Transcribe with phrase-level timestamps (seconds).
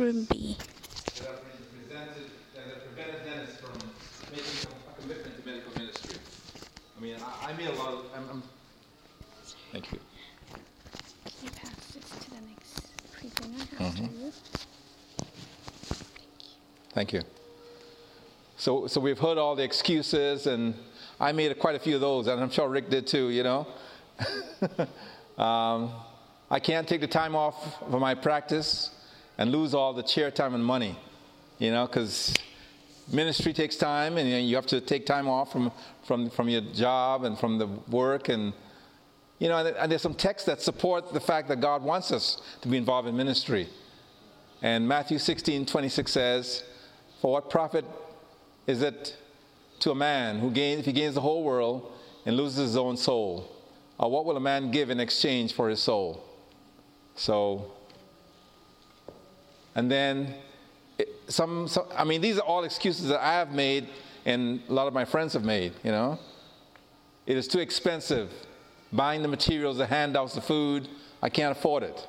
[0.00, 0.56] Room B.
[1.18, 1.42] that have
[1.76, 3.76] presented, that have prevented Dennis from
[4.32, 6.18] making a commitment to medical ministry.
[6.96, 8.42] I mean, I, I made a lot of, I'm, I'm,
[9.72, 9.98] thank you.
[10.48, 14.32] Can you pass this to the next presenter after you?
[16.94, 17.20] Thank you.
[18.56, 20.74] So, so we've heard all the excuses, and
[21.20, 23.66] I made quite a few of those, and I'm sure Rick did too, you know.
[25.36, 25.92] um,
[26.50, 28.96] I can't take the time off for my practice
[29.40, 30.94] and lose all the chair time and money,
[31.58, 32.36] you know, because
[33.10, 35.72] ministry takes time, and you, have to take time off from,
[36.06, 38.52] from, from your job and from the work, and
[39.38, 42.68] you know, and there's some texts that support the fact that God wants us to
[42.68, 43.66] be involved in ministry.
[44.60, 46.62] And Matthew 16, 26 says,
[47.22, 47.86] For what profit
[48.66, 49.16] is it
[49.78, 51.90] to a man who gains, if he gains the whole world
[52.26, 53.50] and loses his own soul?
[53.98, 56.22] Or what will a man give in exchange for his soul?
[57.14, 57.72] So,
[59.74, 60.34] and then
[61.28, 63.88] some, some, I mean, these are all excuses that I have made
[64.24, 66.18] and a lot of my friends have made, you know.
[67.26, 68.30] It is too expensive.
[68.92, 70.88] Buying the materials, the handouts, the food,
[71.22, 72.06] I can't afford it.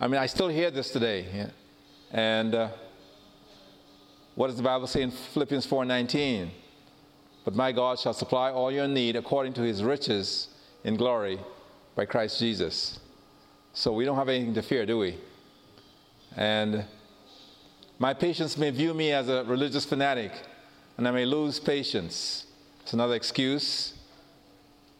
[0.00, 1.26] I mean, I still hear this today.
[1.34, 1.50] Yeah.
[2.12, 2.68] And uh,
[4.34, 6.50] what does the Bible say in Philippians 4:19?
[7.44, 10.48] But my God shall supply all your need according to his riches
[10.84, 11.38] in glory
[11.94, 13.00] by Christ Jesus.
[13.72, 15.16] So we don't have anything to fear, do we?
[16.36, 16.84] And
[18.00, 20.32] my patients may view me as a religious fanatic,
[20.96, 22.46] and I may lose patience.
[22.80, 23.92] It's another excuse.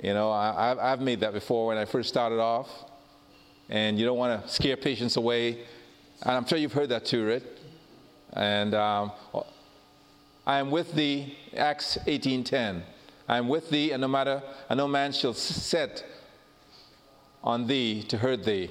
[0.03, 2.69] You know, I, have made that before when I first started off.
[3.71, 5.61] And you don't want to scare patients away.
[6.23, 7.45] And I'm sure you've heard that too, Rick.
[8.35, 9.13] And um,
[10.47, 12.83] I am with thee, Acts 18.10.
[13.27, 16.05] I am with thee, and no matter, and no man shall set
[17.43, 18.71] on thee to hurt thee.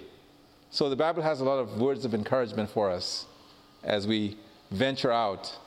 [0.70, 3.26] So the Bible has a lot of words of encouragement for us
[3.84, 4.38] as we
[4.72, 5.58] venture out.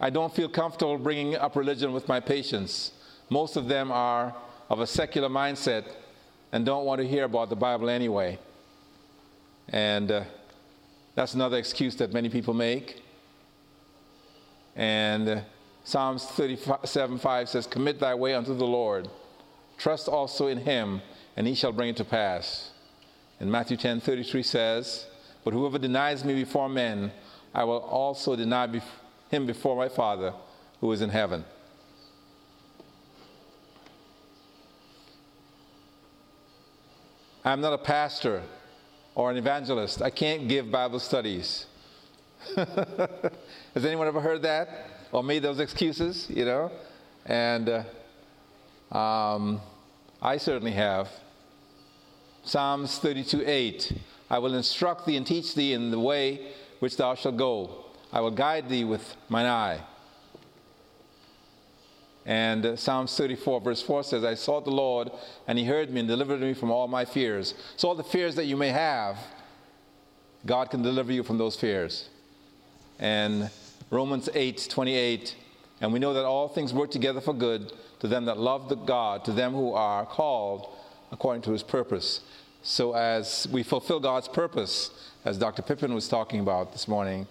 [0.00, 2.92] I don't feel comfortable bringing up religion with my patients.
[3.30, 4.34] Most of them are
[4.68, 5.84] of a secular mindset
[6.52, 8.38] and don't want to hear about the Bible anyway.
[9.68, 10.24] And uh,
[11.14, 13.02] that's another excuse that many people make.
[14.76, 15.40] And uh,
[15.84, 19.08] Psalms 37 5 says, Commit thy way unto the Lord
[19.78, 21.02] Trust also in him,
[21.36, 22.70] and he shall bring it to pass.
[23.40, 25.06] And Matthew 10 33 says,
[25.44, 27.12] But whoever denies me before men,
[27.54, 28.80] I will also deny
[29.30, 30.32] him before my Father
[30.80, 31.44] who is in heaven.
[37.44, 38.42] I'm not a pastor
[39.14, 40.00] or an evangelist.
[40.00, 41.66] I can't give Bible studies.
[42.56, 46.28] Has anyone ever heard that or made those excuses?
[46.30, 46.72] You know?
[47.26, 47.68] And.
[47.68, 47.84] Uh,
[48.94, 49.60] um,
[50.22, 51.10] I certainly have.
[52.44, 53.92] Psalms 32 8.
[54.34, 56.48] I will instruct thee and teach thee in the way
[56.80, 57.84] which thou shalt go.
[58.12, 59.80] I will guide thee with mine eye.
[62.26, 65.12] And uh, Psalms 34, verse 4 says, I sought the Lord,
[65.46, 67.54] and he heard me and delivered me from all my fears.
[67.76, 69.18] So, all the fears that you may have,
[70.44, 72.08] God can deliver you from those fears.
[72.98, 73.52] And
[73.88, 75.36] Romans 8, 28,
[75.80, 78.74] and we know that all things work together for good to them that love the
[78.74, 80.66] God, to them who are called
[81.12, 82.20] according to his purpose.
[82.66, 84.90] So, as we fulfill God's purpose,
[85.26, 85.60] as Dr.
[85.60, 87.26] Pippin was talking about this morning,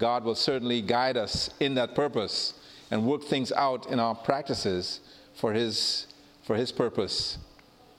[0.00, 2.54] God will certainly guide us in that purpose
[2.90, 4.98] and work things out in our practices
[5.34, 6.08] for his,
[6.42, 7.38] for his purpose,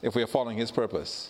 [0.01, 1.29] if we are following his purpose.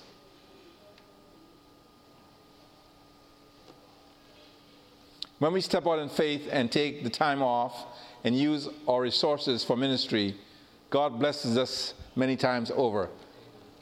[5.38, 7.86] When we step out in faith and take the time off
[8.24, 10.36] and use our resources for ministry,
[10.90, 13.10] God blesses us many times over.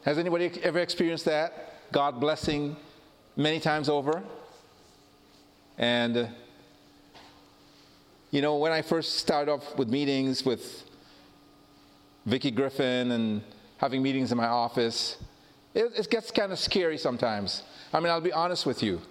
[0.03, 1.91] Has anybody ever experienced that?
[1.91, 2.75] God blessing
[3.35, 4.23] many times over?
[5.78, 6.28] And, uh,
[8.31, 10.89] you know, when I first started off with meetings with
[12.25, 13.44] Vicki Griffin and
[13.78, 15.17] having meetings in my office,
[15.75, 17.63] it, it gets kind of scary sometimes.
[17.94, 19.01] I mean, I'll be honest with you.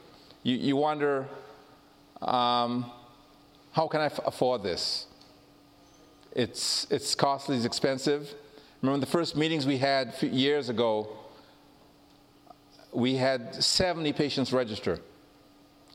[0.43, 1.29] You, you wonder,
[2.21, 2.91] um,
[3.73, 5.07] how can I f- afford this?
[6.33, 8.35] It's, it's costly, it's expensive.
[8.83, 11.09] Remember the first meetings we had years ago,
[12.93, 14.99] we had 70 patients register.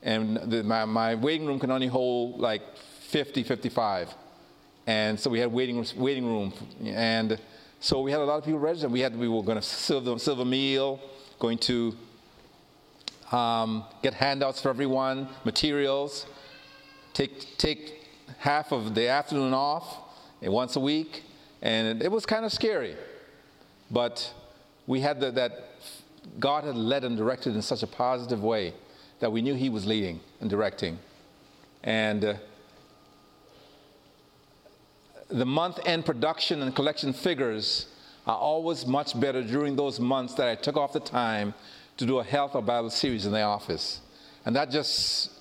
[0.04, 4.14] And the, my, my waiting room can only hold like 50, 55.
[4.86, 6.54] And so we had waiting, waiting room.
[6.84, 7.40] And
[7.80, 8.88] so we had a lot of people register.
[8.88, 11.00] We, had, we were going to serve them, a meal,
[11.40, 11.96] going to
[13.32, 16.28] um, get handouts for everyone, materials,
[17.14, 18.06] take, take
[18.38, 20.02] half of the afternoon off,
[20.42, 21.24] once a week,
[21.66, 22.96] and it, was kind of scary.
[23.90, 24.32] But
[24.86, 25.52] we had the, that
[26.40, 28.74] God had led and directed in such a positive way.
[29.20, 31.00] that we knew He was leading and directing.
[31.84, 32.34] And uh,
[35.30, 37.88] the month end production and collection figures
[38.28, 41.56] are always much better during those months that I took off the time
[41.98, 44.02] to do a health or Bible series in the office.
[44.46, 45.32] And that just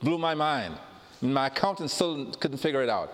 [0.00, 0.78] blew my mind.
[1.20, 3.12] And my accountant still couldn't figure it out.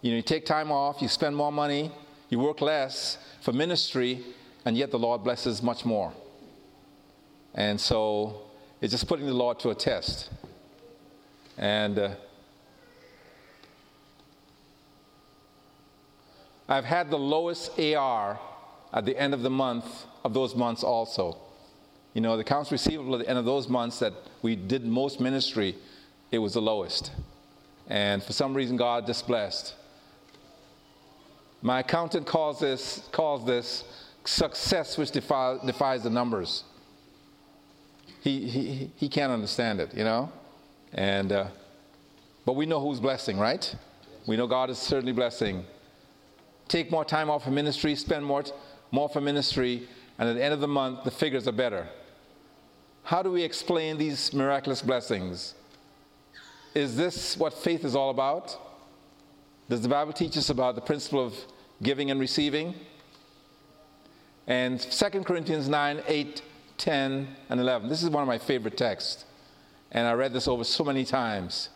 [0.00, 1.90] You know, you take time off, you spend more money,
[2.28, 4.22] you work less for ministry,
[4.64, 6.12] and yet the Lord blesses much more.
[7.54, 8.42] And so
[8.80, 10.30] it's just putting the Lord to a test.
[11.56, 12.10] And uh,
[16.68, 18.38] I've had the lowest AR
[18.92, 21.38] at the end of the month of those months also.
[22.14, 24.12] You know, the accounts receivable at the end of those months that
[24.42, 25.74] we did most ministry,
[26.30, 27.10] it was the lowest.
[27.88, 29.74] And for some reason, God just blessed.
[31.62, 33.84] My accountant calls this, calls this
[34.24, 36.64] success which defies, defies the numbers.
[38.20, 40.30] He, he, he can't understand it, you know?
[40.92, 41.46] And, uh,
[42.44, 43.74] but we know who's blessing, right?
[44.26, 45.64] We know God is certainly blessing
[46.68, 48.44] take more time off for ministry, spend more,
[48.90, 49.88] more for ministry,
[50.18, 51.88] and at the end of the month, the figures are better.
[53.02, 55.54] How do we explain these miraculous blessings?
[56.74, 58.56] Is this what faith is all about?
[59.68, 61.34] Does the Bible teach us about the principle of
[61.82, 62.74] giving and receiving?
[64.46, 66.42] And 2 Corinthians 9, 8,
[66.78, 67.90] 10, and 11.
[67.90, 69.26] This is one of my favorite texts.
[69.92, 71.68] And I read this over so many times.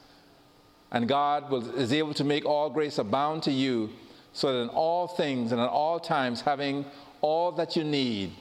[0.91, 3.91] And God will, is able to make all grace abound to you
[4.33, 6.87] so that in all things and at all times, having
[7.21, 8.33] all that you need,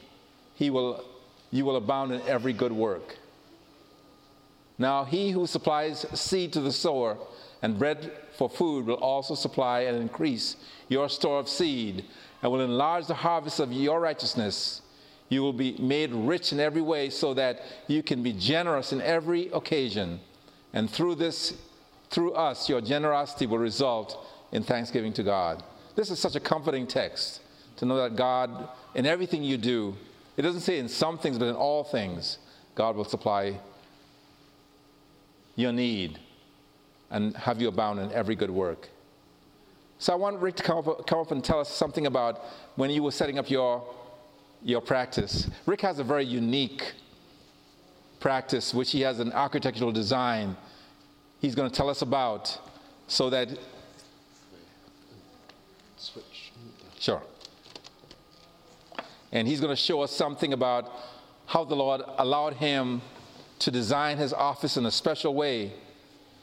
[0.55, 1.03] he will,
[1.51, 3.17] you will abound in every good work.
[4.77, 7.17] Now, he who supplies seed to the sower
[7.61, 10.55] and bread for food will also supply and increase
[10.89, 12.05] your store of seed
[12.41, 14.81] and will enlarge the harvest of your righteousness.
[15.29, 19.01] You will be made rich in every way so that you can be generous in
[19.01, 20.19] every occasion.
[20.73, 21.53] And through this,
[22.09, 25.63] through us, your generosity will result in thanksgiving to God.
[25.95, 27.41] This is such a comforting text
[27.77, 29.95] to know that God, in everything you do,
[30.35, 32.39] it doesn't say in some things, but in all things,
[32.75, 33.59] God will supply
[35.55, 36.17] your need
[37.11, 38.89] and have you abound in every good work.
[39.99, 42.41] So I want Rick to come up, and tell us something about
[42.75, 43.83] when you were setting up your,
[44.63, 45.47] your practice.
[45.67, 46.93] Rick has a very unique
[48.19, 50.55] practice, which he has an architectural design
[51.41, 52.57] he's going to tell us about
[53.07, 53.49] so that
[55.97, 56.51] switch.
[56.99, 57.21] Sure.
[59.31, 60.91] And he's going to show us something about
[61.47, 63.01] how the Lord allowed him
[63.59, 65.73] to design his office in a special way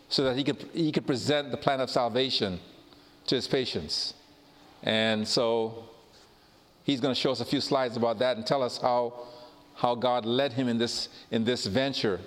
[0.08, 2.60] so that he could, he could present the plan of salvation
[3.26, 4.14] to his patients.
[4.82, 5.84] And so
[6.84, 9.26] he's going to show us a few slides about that and tell us how,
[9.74, 12.20] how God led him in this, in this venture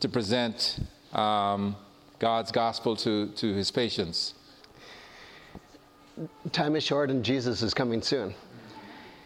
[0.00, 0.80] to present
[1.12, 1.76] um,
[2.18, 4.34] God's gospel to, to his patients
[6.52, 8.34] time is short and Jesus is coming soon.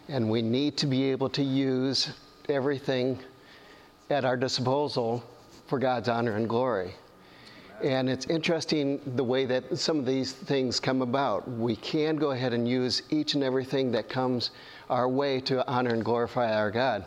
[0.09, 2.09] And we need to be able to use
[2.49, 3.19] everything
[4.09, 5.23] at our disposal
[5.67, 6.93] for God's honor and glory.
[7.83, 11.49] And it's interesting the way that some of these things come about.
[11.49, 14.51] We can go ahead and use each and everything that comes
[14.89, 17.05] our way to honor and glorify our God.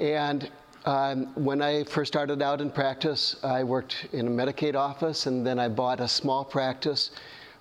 [0.00, 0.50] And
[0.84, 5.46] um, when I first started out in practice, I worked in a Medicaid office and
[5.46, 7.10] then I bought a small practice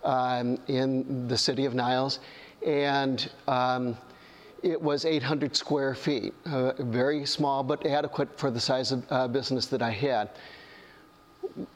[0.03, 2.19] um, in the city of Niles,
[2.65, 3.97] and um,
[4.63, 9.27] it was 800 square feet, uh, very small but adequate for the size of uh,
[9.27, 10.29] business that I had.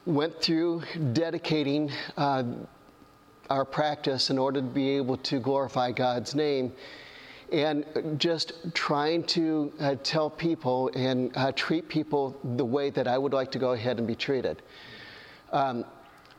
[0.05, 2.43] Went through dedicating uh,
[3.49, 6.71] our practice in order to be able to glorify God's name
[7.51, 7.85] and
[8.17, 13.33] just trying to uh, tell people and uh, treat people the way that I would
[13.33, 14.61] like to go ahead and be treated.
[15.51, 15.85] Um,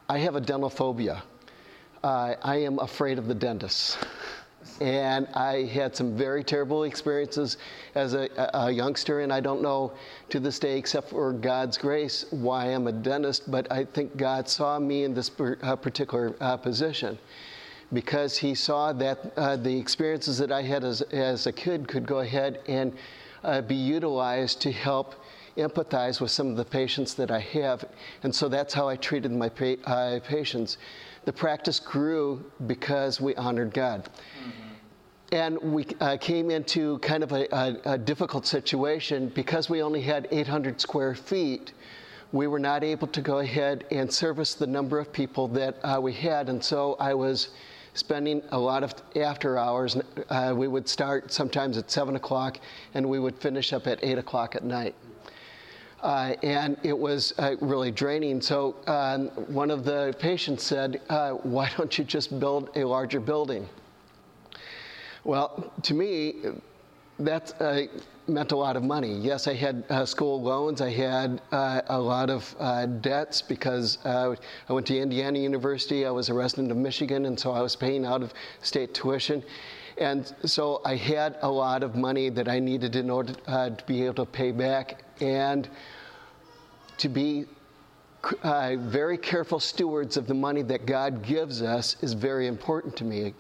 [0.09, 1.23] I have a dental phobia
[2.07, 3.99] uh, I am afraid of the dentist.
[4.81, 7.57] And I had some very terrible experiences
[7.95, 9.93] as a, a, youngster, and I don't know
[10.29, 14.49] to this day, except for God's grace, why I'm a dentist, but I think God
[14.49, 15.31] saw me in this
[15.63, 17.19] uh, particular uh, position
[17.93, 22.07] because He saw that uh, the experiences that I had as, as a kid could
[22.07, 22.93] go ahead and
[23.45, 25.15] uh, be utilized to help
[25.57, 27.85] empathize with some of the patients that I have.
[28.25, 30.77] And so that's how I treated my pa- uh, patients
[31.27, 34.05] the practice grew because we honored God.
[34.05, 34.66] Mm-hmm.
[35.33, 40.01] And we uh, came into kind of a, a, a, difficult situation because we only
[40.01, 41.73] had 800 square feet.
[42.31, 46.01] We were not able to go ahead and service the number of people that uh,
[46.01, 46.49] we had.
[46.49, 47.49] And so I was
[47.95, 49.97] spending a lot of after hours.
[50.29, 52.61] Uh, we would start sometimes at 7 o'clock
[52.95, 54.95] and we would finish up at 8 o'clock at night.
[56.03, 58.41] Uh, and it was uh, really draining.
[58.41, 63.19] So um, one of the patients said, uh, Why don't you just build a larger
[63.19, 63.69] building?
[65.27, 66.37] Well, to me,
[67.19, 67.81] that uh,
[68.29, 69.13] meant a lot of money.
[69.13, 70.81] Yes, I had uh, school loans.
[70.81, 74.37] I had uh, a lot of uh, debts because uh,
[74.69, 76.07] I went to Indiana University.
[76.07, 79.43] I was a resident of Michigan, and so I was paying out of state tuition.
[79.99, 83.85] And so I had a lot of money that I needed in order uh, to
[83.85, 85.69] be able to pay back and
[86.99, 87.47] to be
[88.45, 93.05] uh, very careful stewards of the money that God gives us is very important to
[93.05, 93.35] me.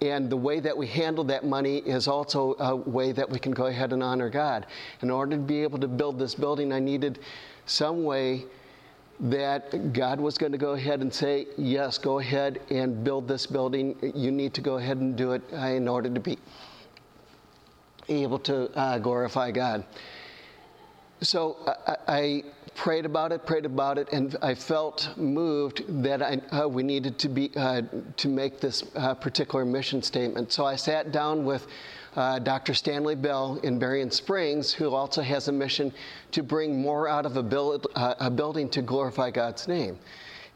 [0.00, 3.52] And the way that we handle that money is also a way that we can
[3.52, 4.66] go ahead and honor God.
[5.02, 7.18] In order to be able to build this building, I needed
[7.66, 8.44] some way
[9.20, 13.46] that God was going to go ahead and say, Yes, go ahead and build this
[13.46, 13.94] building.
[14.14, 16.38] You need to go ahead and do it uh, in order to be
[18.08, 19.84] able to uh, glorify God.
[21.22, 26.40] So I, I, prayed about it, prayed about it, and I felt moved that I,
[26.56, 27.82] uh, we needed to be uh,
[28.16, 30.50] to make this uh, particular mission statement.
[30.50, 31.66] So I sat down with
[32.16, 32.72] uh, Dr.
[32.72, 35.92] Stanley Bell in Berrien Springs, who also has a mission
[36.30, 39.98] to bring more out of a, build, uh, a building to glorify God's name.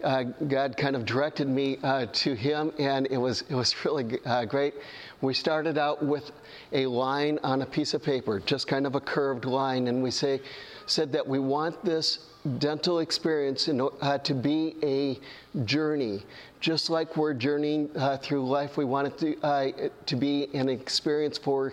[0.04, 4.20] Uh, God kind of directed me uh, to him, and it was it was really
[4.26, 4.74] uh, great.
[5.22, 6.30] We started out with
[6.72, 10.10] a line on a piece of paper, just kind of a curved line, and we
[10.10, 10.42] say
[10.84, 12.18] said that we want this
[12.58, 15.18] dental experience in, uh, to be a
[15.64, 16.22] journey.
[16.60, 20.68] Just like we're journeying uh, through life, we want it to, uh, to be an
[20.68, 21.72] experience for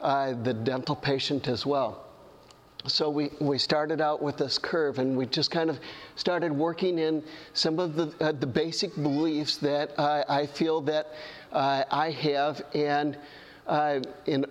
[0.00, 2.11] the dental patient as well.
[2.86, 5.78] So we, we started out with this curve and we just kind of
[6.16, 7.22] started working in
[7.54, 11.12] some of the, uh, the basic beliefs that I feel that
[11.52, 13.16] uh, I have and
[14.26, 14.46] in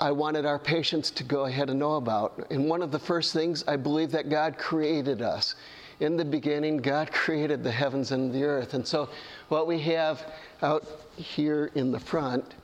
[0.00, 2.46] I wanted our patients to go ahead and know about.
[2.50, 5.54] And one of the first things, I believe that God created us.
[6.00, 8.74] In the beginning, God created the heavens and the earth.
[8.74, 9.08] And so,
[9.48, 10.86] what we have out
[11.16, 12.54] here in the front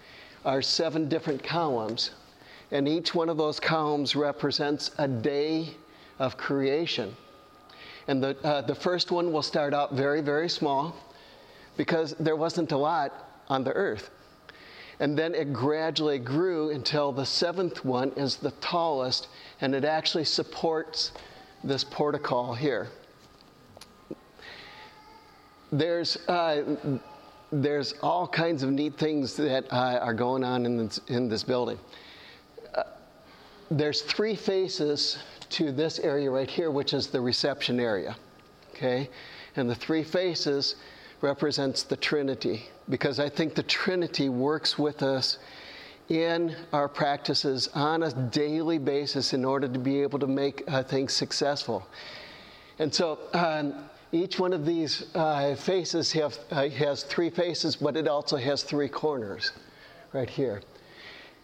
[0.44, 2.12] are seven different columns.
[2.72, 5.74] And each one of those columns represents a day
[6.18, 7.16] of creation.
[8.06, 10.94] And the, uh, the first one will start out very, very small
[11.76, 13.12] because there wasn't a lot
[13.48, 14.10] on the earth.
[15.00, 19.28] And then it gradually grew until the seventh one is the tallest,
[19.62, 21.12] and it actually supports
[21.64, 22.88] this portico here.
[25.72, 26.98] There's, uh,
[27.50, 31.44] there's all kinds of neat things that uh, are going on in this, in this
[31.44, 31.78] building.
[33.70, 35.18] There's three faces
[35.50, 38.16] to this area right here, which is the reception area.
[38.74, 39.08] Okay?
[39.56, 40.76] And the three faces
[41.20, 45.38] represents the Trinity because I think the Trinity works with us
[46.08, 50.82] in our practices on a daily basis in order to be able to make uh,
[50.82, 51.86] things successful.
[52.80, 57.96] And so um, each one of these uh, faces have, uh, has three faces, but
[57.96, 59.52] it also has three corners
[60.12, 60.62] right here.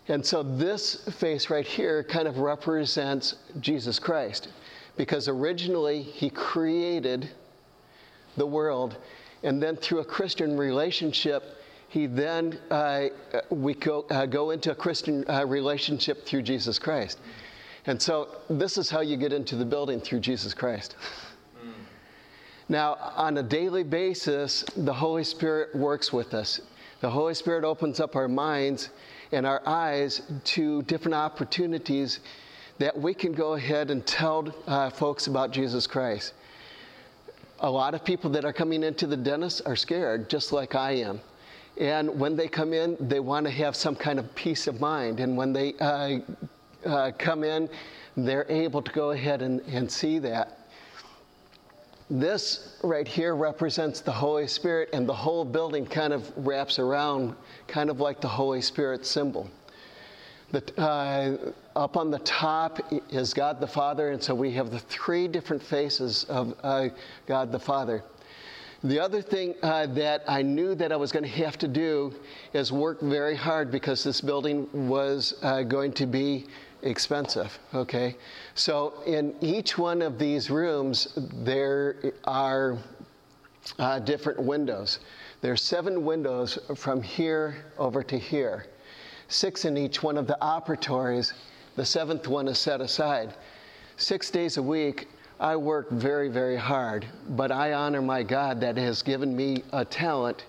[0.08, 4.48] And so this face right here kind of represents Jesus Christ
[4.96, 7.28] because originally he created
[8.36, 8.96] the world
[9.42, 13.06] and then through a Christian relationship, he then, uh,
[13.50, 17.20] we go, uh, go into a Christian uh, relationship through Jesus Christ.
[17.86, 20.96] And so this is how you get into the building through Jesus Christ.
[21.64, 21.72] Mm.
[22.68, 26.60] Now, on a daily basis, the Holy Spirit works with us.
[27.00, 28.88] The Holy Spirit opens up our minds
[29.32, 32.20] and our eyes to different opportunities
[32.78, 36.34] that we can go ahead and tell uh, folks about Jesus Christ.
[37.60, 40.92] A lot of people that are coming into the dentist are scared, just like I
[40.92, 41.20] am.
[41.78, 45.20] And when they come in, they want to have some kind of peace of mind.
[45.20, 46.18] And when they uh,
[46.84, 47.68] uh, come in,
[48.16, 50.55] they're able to go ahead and, and see that.
[52.08, 57.34] This right here represents the Holy Spirit, and the whole building kind of wraps around,
[57.66, 59.50] kind of like the Holy Spirit symbol.
[60.52, 62.78] The, uh, up on the top
[63.10, 66.90] is God the Father, and so we have the three different faces of uh,
[67.26, 68.04] God the Father.
[68.84, 72.14] The other thing uh, that I knew that I was going to have to do
[72.52, 76.46] is work very hard because this building was uh, going to be
[76.88, 77.58] expensive.
[77.74, 78.16] Okay,
[78.54, 82.78] so in each one of these rooms there are
[83.78, 85.00] uh, different windows.
[85.40, 88.66] There's seven windows from here over to here
[89.28, 91.32] six in each one of the operatories.
[91.76, 93.34] The seventh one is set aside.
[93.96, 98.76] Six days a week, I work very, very hard, but I honor my God that
[98.76, 100.44] has given me a talent.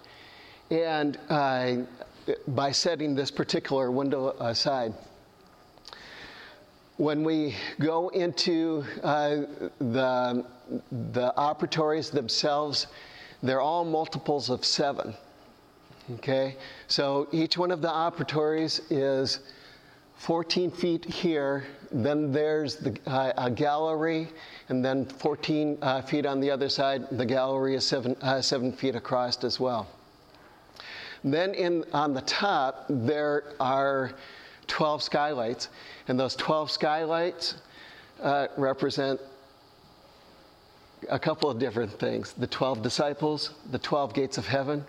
[0.70, 1.18] And
[2.50, 4.94] by setting this particular window aside,
[6.98, 9.42] when we go into uh,
[9.80, 10.46] the,
[11.12, 12.88] the operatories themselves,
[13.44, 15.14] they're all multiples of seven.
[16.16, 16.56] Okay?
[16.88, 19.40] So each one of the operatories is
[20.16, 24.30] 14 feet here, then there's the, uh, a gallery,
[24.70, 27.08] and then 14 uh, feet on the other side.
[27.12, 29.88] The gallery is seven, uh, seven feet across as well.
[31.24, 34.14] Then in, on the top, there are
[34.68, 35.70] 12 skylights,
[36.08, 37.56] and those 12 skylights
[38.22, 39.20] uh, represent
[41.10, 44.84] a couple of different things the 12 disciples, the 12 gates of heaven,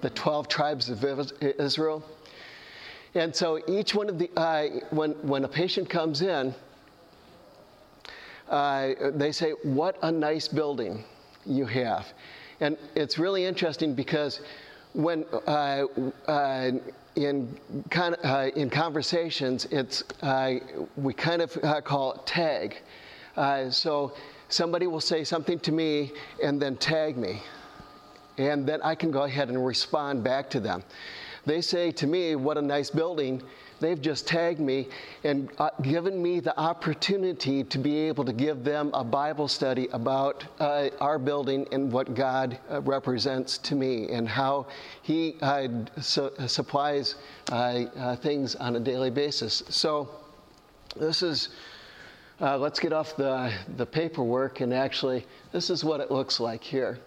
[0.00, 1.04] the 12 tribes of
[1.42, 2.04] Israel.
[3.14, 6.54] And so each one of the, uh, when, when a patient comes in,
[8.48, 11.04] uh, they say, What a nice building
[11.44, 12.06] you have.
[12.60, 14.40] And it's really interesting because
[14.98, 15.84] when uh,
[16.26, 16.70] uh
[17.14, 17.56] in,
[17.90, 20.54] con- uh, in conversations, it's, uh,
[20.96, 22.78] we kind of call it tag.
[23.70, 24.14] so
[24.48, 26.12] somebody will say something to me
[26.42, 27.42] and then tag me.
[28.38, 30.84] And then I can go ahead and respond back to them.
[31.44, 33.42] They say to me, What a nice building.
[33.80, 34.88] They've just tagged me
[35.22, 39.88] and uh, given me the opportunity to be able to give them a Bible study
[39.92, 44.66] about uh, our building and what God uh, represents to me and how
[45.02, 45.68] He uh,
[46.00, 47.14] su- supplies
[47.52, 49.62] uh, things on a daily basis.
[49.68, 50.08] So,
[50.96, 51.50] this is.
[52.40, 56.98] let's get off the, the paperwork and actually, this is what it looks like here.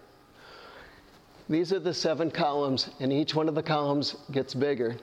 [1.50, 4.96] These are the seven columns, and each one of the columns gets bigger.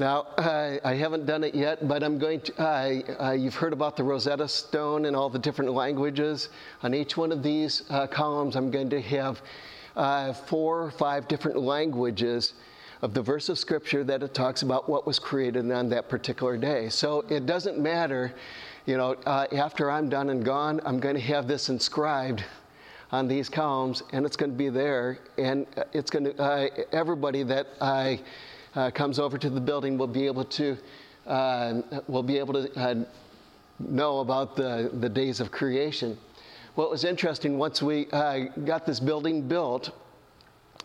[0.00, 3.36] Now, I haven't done it yet, but I'm going to.
[3.38, 6.48] You've heard about the Rosetta Stone and all the different languages.
[6.82, 9.42] On each one of these uh, columns, I'm going to have
[9.96, 12.54] uh, four or five different languages
[13.02, 16.56] of the verse of Scripture that it talks about what was created on that particular
[16.56, 16.88] day.
[16.88, 18.32] So it doesn't matter,
[18.86, 22.42] you know, uh, after I'm done and gone, I'm going to have this inscribed
[23.12, 27.66] on these columns, and it's going to be there, and it's going to everybody that
[27.82, 28.20] I,
[28.74, 30.76] uh, comes over to the building will be able to
[31.26, 32.94] uh, will be able to uh,
[33.78, 36.18] know about the, the days of creation.
[36.74, 39.90] What was interesting once we uh, got this building built,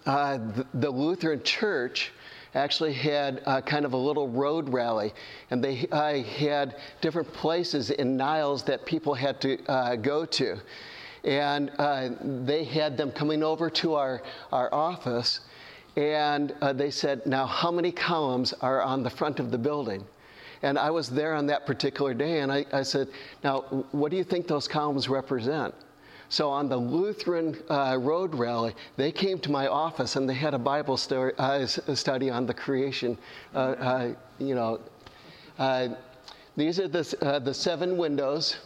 [0.05, 2.11] uh, the, the Lutheran Church
[2.53, 5.13] actually had uh, kind of a little road rally,
[5.51, 10.57] and they uh, had different places in Niles that people had to uh, go to
[11.23, 11.71] and
[12.45, 14.21] they had them coming over to our,
[14.51, 15.39] our office,
[15.95, 20.03] and uh, they said, Now, how many columns are on the front of the building?
[20.61, 23.07] And I was there on that particular day, and I, I said,
[23.43, 25.73] Now, what do you think those columns represent?
[26.29, 30.53] So on the Lutheran uh, Road Rally, they came to my office and they had
[30.53, 33.17] a Bible story, uh, study on the creation.
[33.53, 34.79] Uh, uh you know,
[35.59, 35.89] uh,
[36.57, 38.57] these are the, uh, the seven windows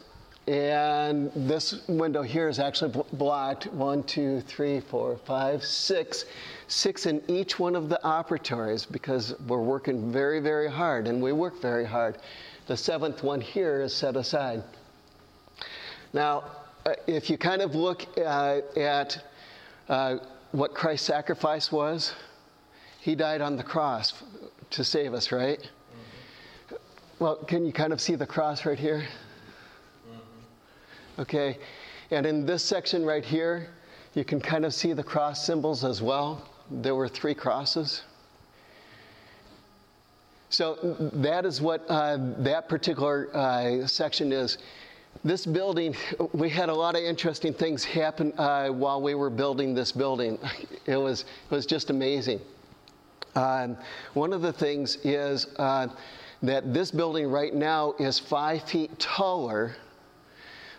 [0.49, 6.25] and this window here is actually blocked one, two, three, four, five, six,
[6.67, 11.33] six in each one of the operatories because we're working very, very hard and we
[11.33, 12.17] work very hard.
[12.65, 14.63] The seventh one here is set aside.
[16.13, 16.45] Now,
[16.83, 19.23] uh, if you kind of look uh, at
[19.87, 20.17] uh,
[20.51, 22.15] what Christ's sacrifice was,
[23.01, 24.23] he died on the cross
[24.71, 25.59] to save us, right?
[25.59, 26.75] Mm-hmm.
[27.19, 29.07] Well, can you kind of see the cross right here?
[31.19, 31.57] Okay?
[32.11, 33.69] And in this section right here,
[34.15, 36.49] you can kind of see the cross symbols as well.
[36.71, 38.01] There were three crosses.
[40.49, 44.57] So that is what uh, that particular uh, section is.
[45.23, 45.95] This building,
[46.33, 50.39] we had a lot of interesting things happen uh, while we were building this building.
[50.85, 52.39] It was, it was just amazing.
[53.35, 53.77] Um,
[54.15, 55.87] one of the things is uh,
[56.41, 59.75] that this building right now is five feet taller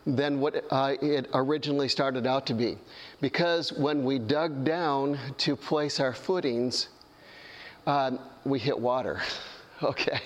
[0.07, 2.79] than what uh, it originally started out to be.
[3.21, 6.89] Because when we dug down to place our footings,
[7.87, 8.13] uh,
[8.45, 9.21] we hit water.
[9.83, 10.21] okay.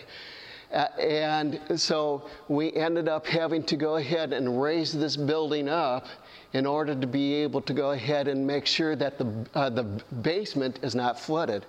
[0.72, 6.06] Uh, and so we ended up having to go ahead and raise this building up
[6.52, 9.84] in order to be able to go ahead and make sure that the, uh, the
[10.22, 11.64] basement is not flooded.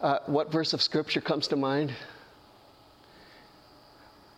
[0.00, 1.92] Uh, what verse of scripture comes to mind?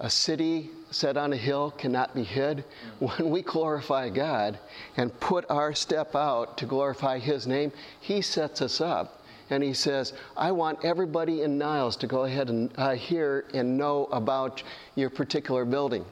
[0.01, 2.65] A city set on a hill cannot be hid.
[3.01, 4.59] When we glorify God
[4.97, 9.23] and put our step out to glorify His name, He sets us up.
[9.51, 13.77] And He says, I want everybody in Niles to go ahead and uh, hear and
[13.77, 14.63] know about
[14.95, 16.05] your particular building.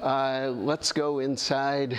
[0.00, 1.96] Uh, let's go inside.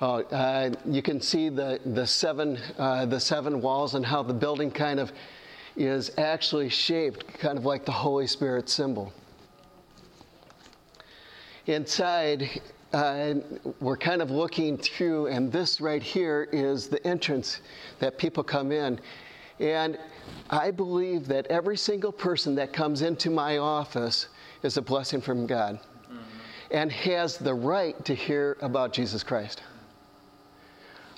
[0.00, 4.34] Oh, uh, you can see the, the, seven, uh, the seven walls and how the
[4.34, 5.12] building kind of
[5.76, 9.12] is actually shaped kind of like the Holy Spirit symbol.
[11.66, 12.60] Inside,
[12.92, 13.34] uh,
[13.80, 17.60] we're kind of looking through, and this right here is the entrance
[17.98, 19.00] that people come in.
[19.60, 19.98] And
[20.50, 24.28] I believe that every single person that comes into my office
[24.62, 26.18] is a blessing from God mm-hmm.
[26.70, 29.62] and has the right to hear about Jesus Christ.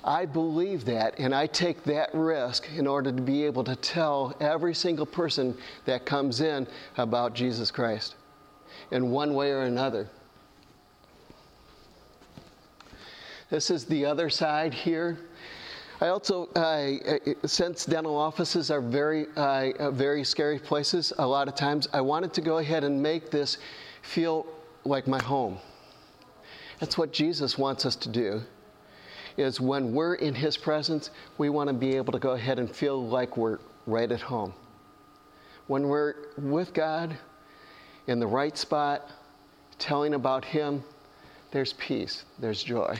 [0.03, 4.35] I believe that, and I take that risk in order to be able to tell
[4.39, 8.15] every single person that comes in about Jesus Christ
[8.91, 10.07] in one way or another.
[13.49, 15.17] This is the other side here.
[15.99, 21.55] I also, uh, since dental offices are very, uh, very scary places a lot of
[21.55, 23.57] times, I wanted to go ahead and make this
[24.03, 24.45] feel
[24.85, 25.57] like my home.
[26.79, 28.43] That's what Jesus wants us to do.
[29.37, 32.69] Is when we're in His presence, we want to be able to go ahead and
[32.69, 34.53] feel like we're right at home.
[35.67, 37.17] When we're with God,
[38.07, 39.09] in the right spot,
[39.77, 40.83] telling about Him,
[41.51, 42.99] there's peace, there's joy.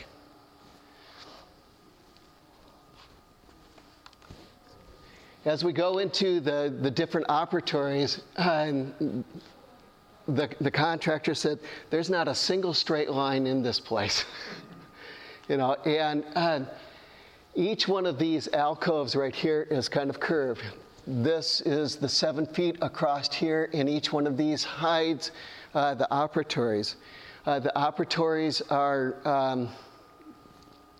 [5.47, 8.73] as we go into the, the different operatories, uh,
[10.28, 11.58] the, the contractor said,
[11.89, 14.26] There's not a single straight line in this place.
[15.47, 16.60] you know, and uh,
[17.55, 20.63] each one of these alcoves right here is kind of curved.
[21.05, 25.31] This is the seven feet across here, and each one of these hides
[25.73, 26.95] uh, the operatories.
[27.45, 29.15] Uh, the operatories are.
[29.25, 29.69] Um,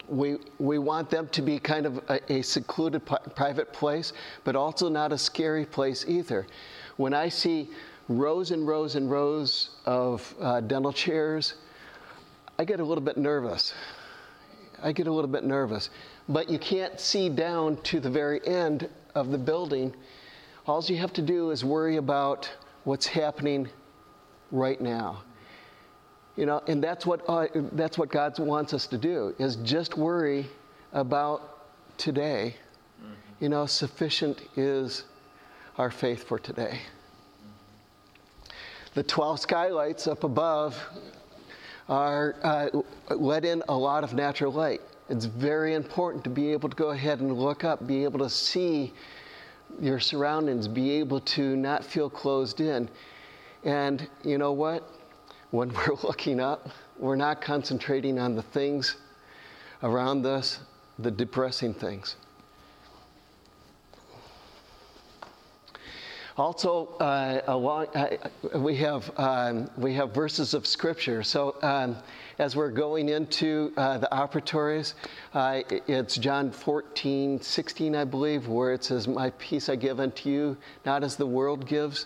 [0.08, 3.06] we, we want them to be kind of a, a secluded
[3.36, 4.14] private place,
[4.46, 6.48] but also not a scary place either.
[6.96, 7.70] When I see
[8.08, 11.56] rows and rows and rows of uh, dental chairs,
[12.58, 13.74] I get a little bit nervous.
[14.82, 15.90] I get a little bit nervous.
[16.30, 19.96] But you can't see down to the very end of the building.
[20.66, 22.50] All you have to do is worry about
[22.84, 23.68] what's happening
[24.52, 25.24] right now.
[26.36, 29.98] You know, and that's what, uh, that's what God wants us to do, is just
[29.98, 30.46] worry
[30.94, 32.56] about today.
[33.02, 33.14] Mm-hmm.
[33.44, 35.06] You know, sufficient is
[35.78, 36.80] our faith for today.
[38.94, 40.76] The 12 skylights up above
[41.90, 42.70] are uh,
[43.16, 44.82] let in a lot of natural light.
[45.10, 48.30] It's very important to be able to go ahead and look up, be able to
[48.30, 48.94] see
[49.80, 52.90] your surroundings, be able to not feel closed in.
[53.64, 54.84] And you know what?
[55.52, 58.98] when we're looking up, we're not concentrating on the things
[59.84, 60.60] around us,
[61.00, 62.16] the depressing things.
[66.38, 68.16] Also, uh, along, uh,
[68.60, 71.24] we, have, um, we have verses of Scripture.
[71.24, 71.98] So, um,
[72.38, 74.94] as we're going into uh, the operatories,
[75.34, 80.30] uh, it's John 14, 16, I believe, where it says, My peace I give unto
[80.30, 82.06] you, not as the world gives,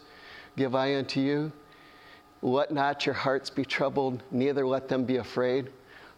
[0.56, 1.52] give I unto you.
[2.42, 5.72] Let not your hearts be troubled, neither let them be afraid.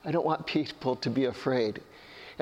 [0.06, 1.82] I don't want people to be afraid.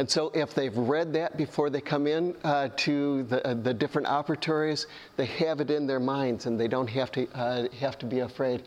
[0.02, 3.72] And so, if they've read that before they come in uh, to the, uh, the
[3.72, 8.00] different operatories, they have it in their minds and they don't have to, uh, have
[8.00, 8.64] to be afraid.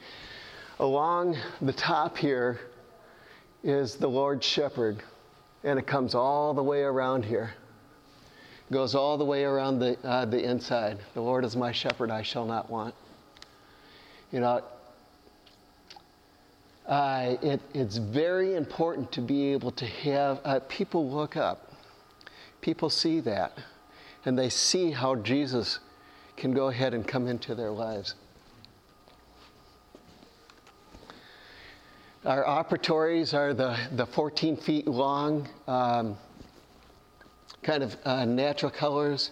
[0.79, 2.61] Along the top here
[3.65, 5.03] is the Lord's shepherd,
[5.65, 7.53] and it comes all the way around here.
[8.71, 11.01] goes all the way around the, uh, the inside.
[11.15, 12.95] The Lord is my shepherd, I shall not want.
[14.31, 14.63] You know,
[16.87, 21.73] uh, it, it's very important to be able to have uh, people look up.
[22.61, 23.59] People see that,
[24.25, 25.81] and they see how Jesus
[26.37, 28.15] can go ahead and come into their lives.
[32.25, 36.17] Our operatories are the, the 14 feet long, um,
[37.63, 39.31] kind of uh, natural colors.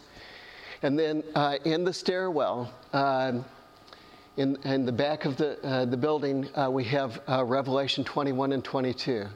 [0.83, 3.47] And then uh, in the stairwell, um,
[4.37, 8.53] in, in the back of the, uh, the building, uh, we have uh, Revelation 21
[8.53, 9.27] and 22.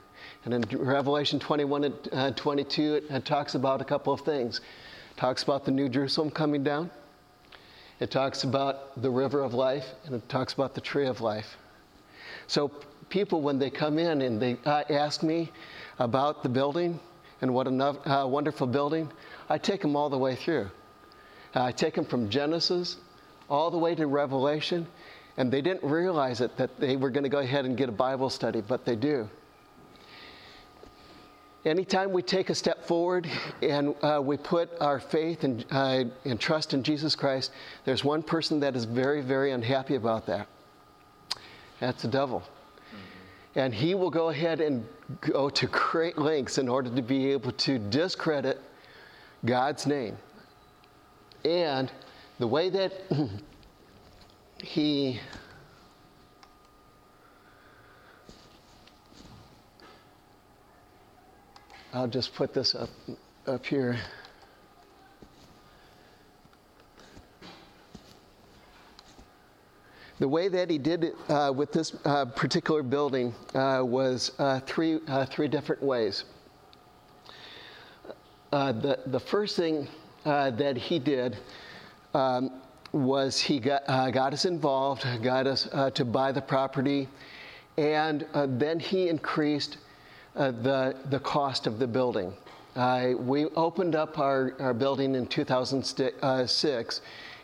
[0.44, 4.58] And in Revelation 21 and uh, 22, it, it, talks about a couple of things.
[4.58, 6.90] It talks about the New Jerusalem coming down.
[8.00, 11.56] It talks about the river of life, and it talks about the tree of life.
[12.46, 12.70] So
[13.08, 15.50] people, when they come in and they uh, ask me
[15.98, 17.00] about the building
[17.42, 19.10] and what a uh, wonderful building,
[19.48, 20.70] I take them all the way through.
[21.54, 22.96] I take them from Genesis
[23.48, 24.86] all the way to Revelation,
[25.36, 27.92] and they didn't realize it that they were going to go ahead and get a
[27.92, 29.28] Bible study, but they do.
[31.64, 33.28] Anytime we take a step forward
[33.60, 37.50] and uh, we put our faith and, uh, and trust in Jesus Christ,
[37.84, 40.46] there's one person that is very, very unhappy about that.
[41.80, 42.40] That's the devil.
[42.40, 43.58] Mm-hmm.
[43.58, 44.86] And he will go ahead and
[45.20, 48.60] go to great lengths in order to be able to discredit
[49.44, 50.16] God's name
[51.46, 51.92] and
[52.38, 52.92] the way that
[54.62, 55.20] he
[61.92, 62.90] I'll just put this up
[63.46, 63.98] up here.
[70.18, 74.60] The way that he did it uh, with this uh, particular building uh, was uh,
[74.60, 76.24] three, uh, three different ways.
[78.50, 79.88] Uh, the, the first thing
[80.24, 81.36] that he did
[82.16, 82.50] um,
[82.92, 87.08] was he got, got us involved, got us to buy the property,
[87.76, 88.26] and
[88.58, 89.78] then he increased
[90.34, 92.32] the, the cost of the building.
[93.18, 97.00] we opened up our, our building in 2006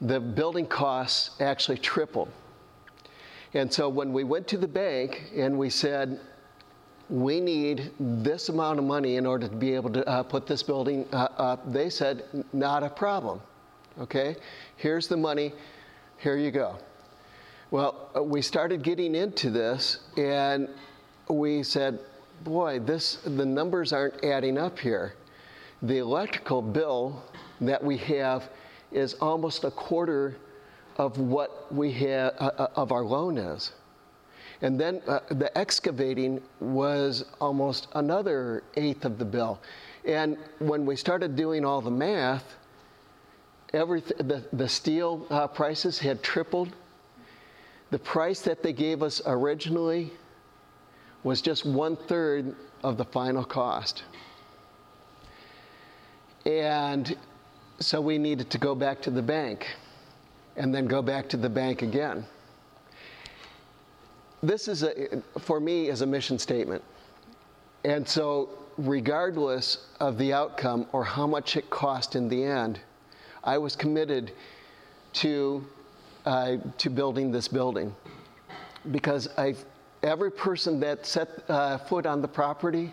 [0.00, 2.30] the building costs actually tripled.
[3.54, 6.18] And so when we went to the bank and we said,
[7.10, 10.62] we need this amount of money in order to be able to uh, put this
[10.62, 13.40] building uh, up, they said, not a problem.
[14.00, 14.36] Okay,
[14.76, 15.52] here's the money,
[16.16, 16.78] here you go.
[17.70, 20.68] Well, uh, we started getting into this, and
[21.28, 21.98] we said,
[22.44, 25.14] boy, this, the numbers aren't adding up here.
[25.82, 27.22] The electrical bill
[27.60, 28.48] that we have
[28.90, 30.36] is almost a quarter
[30.96, 33.72] of what we have uh, uh, of our loan is.
[34.60, 39.60] And then uh, the excavating was almost another eighth of the bill.
[40.04, 42.54] And when we started doing all the math,
[43.72, 46.68] everything, the, the steel uh, prices had tripled
[47.92, 50.10] the price that they gave us originally
[51.24, 54.04] was just one third of the final cost.
[56.46, 57.14] And
[57.80, 59.68] so we needed to go back to the bank
[60.56, 62.24] and then go back to the bank again.
[64.42, 66.82] This is, a, for me, is a mission statement.
[67.84, 72.80] And so, regardless of the outcome or how much it cost in the end,
[73.44, 74.32] I was committed
[75.14, 75.64] to
[76.24, 77.94] uh, to building this building
[78.90, 79.54] because i
[80.02, 82.92] every person that set uh, foot on the property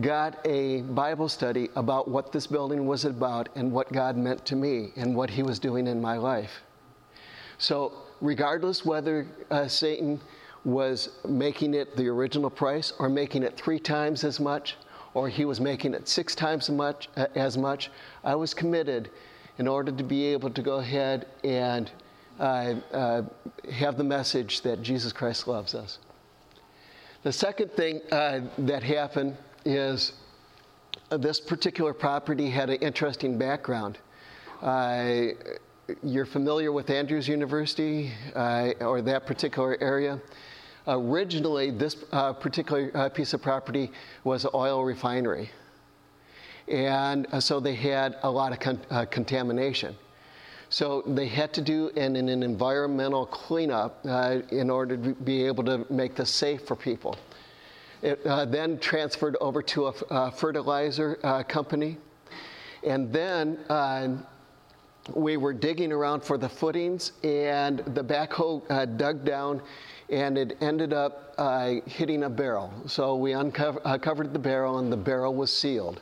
[0.00, 4.56] got a Bible study about what this building was about and what God meant to
[4.56, 6.62] me and what He was doing in my life.
[7.58, 10.20] So, regardless whether uh, Satan
[10.64, 14.76] was making it the original price or making it three times as much
[15.16, 17.90] or he was making it six times as much, uh, as much
[18.22, 19.08] I was committed
[19.56, 21.90] in order to be able to go ahead and
[22.38, 23.22] uh, uh,
[23.72, 26.00] have the message that Jesus Christ loves us.
[27.22, 30.12] The second thing uh, that happened is
[31.10, 33.98] uh, this particular property had an interesting background.
[34.62, 35.26] Uh,
[36.02, 40.20] you're familiar with Andrews University uh, or that particular area.
[40.88, 41.94] Originally, this
[42.40, 43.90] particular piece of property
[44.22, 45.50] was an oil refinery.
[46.68, 49.96] And so they had a lot of con- contamination.
[50.68, 55.64] So they had to do an, an environmental cleanup uh, in order to be able
[55.64, 57.16] to make this safe for people.
[58.02, 61.98] It uh, then transferred over to a, fertilizer uh, company.
[62.84, 64.16] And then uh,
[65.14, 69.62] we were digging around for the footings, and the backhoe uh, dug down
[70.08, 72.72] and it ended up uh, hitting a barrel.
[72.86, 76.00] So we uncovered the barrel, and the barrel was sealed.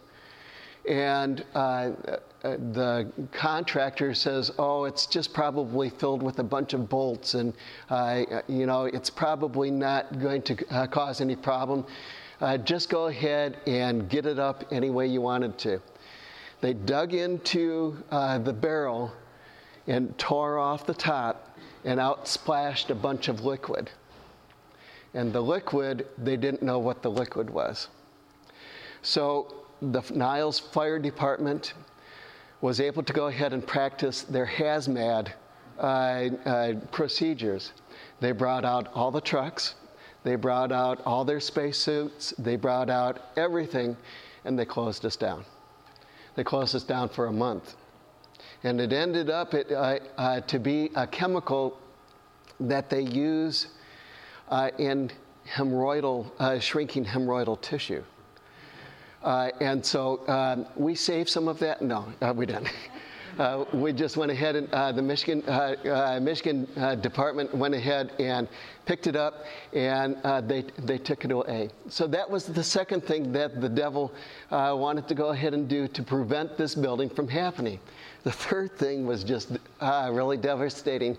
[0.88, 1.92] And uh,
[2.44, 7.54] the contractor says, oh, it's just probably filled with a bunch of bolts and,
[7.88, 11.86] uh, you know, it's probably not going to uh, cause any problem.
[12.42, 15.80] Uh, just go ahead and get it up any way you wanted to.
[16.60, 19.10] They dug into uh, the barrel
[19.86, 23.90] and tore off the top and out splashed a bunch of liquid.
[25.14, 27.88] And the liquid, they didn't know what the liquid was.
[29.00, 31.72] So the Niles Fire Department
[32.64, 35.28] was able to go ahead and practice their hazmat
[35.78, 37.72] uh, uh, procedures.
[38.20, 39.74] They brought out all the trucks,
[40.22, 43.98] they brought out all their spacesuits, they brought out everything,
[44.46, 45.44] and they closed us down.
[46.36, 47.74] They closed us down for a month.
[48.62, 51.78] And it ended up it, uh, uh to be a chemical
[52.60, 53.66] that they use
[54.48, 55.10] uh, in
[55.46, 58.02] hemorrhoidal, uh, shrinking hemorrhoidal tissue.
[59.24, 61.80] Uh, and so um, we saved some of that.
[61.80, 62.68] No, uh, we didn't.
[63.36, 66.68] Uh, we just went ahead and uh, the Michigan uh, uh, Michigan
[67.00, 68.46] department went ahead and
[68.86, 70.16] picked it up, and
[70.48, 71.68] they they took it away.
[71.88, 74.12] So that was the second thing that the devil
[74.52, 77.80] wanted to go ahead and do to prevent this building from happening.
[78.22, 79.50] The third thing was just
[79.82, 81.16] really devastating,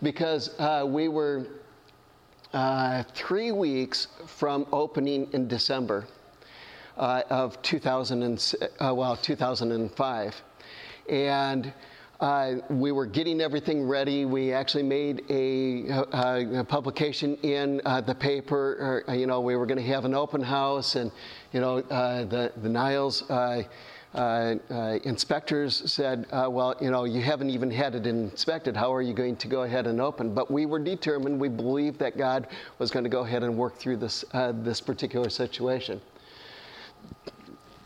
[0.00, 0.54] because
[0.86, 1.44] we were
[2.52, 6.06] uh, three weeks from opening in December
[6.98, 10.42] uh, of 2000 and, uh, well, 2005.
[11.08, 11.72] And
[12.20, 14.24] uh, we were getting everything ready.
[14.24, 19.04] We actually made a, a, a publication in uh, the paper.
[19.08, 21.12] Or, you know, we were going to have an open house, and
[21.52, 23.28] you know, uh, the the Niles.
[23.30, 23.62] Uh,
[24.14, 28.74] uh, uh, inspectors said, Well, you know, you haven't even had it inspected.
[28.74, 30.34] How are you going to go ahead and open?
[30.34, 33.76] But we were determined, we believed that God was going to go ahead and work
[33.76, 36.00] through this, this particular situation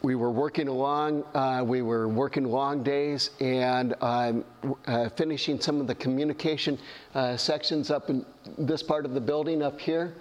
[0.02, 4.44] we were working along, uh, we were working long days and um,
[4.86, 6.76] uh, finishing some of the communication
[7.14, 8.26] uh, sections up in
[8.58, 10.12] this part of the building up here.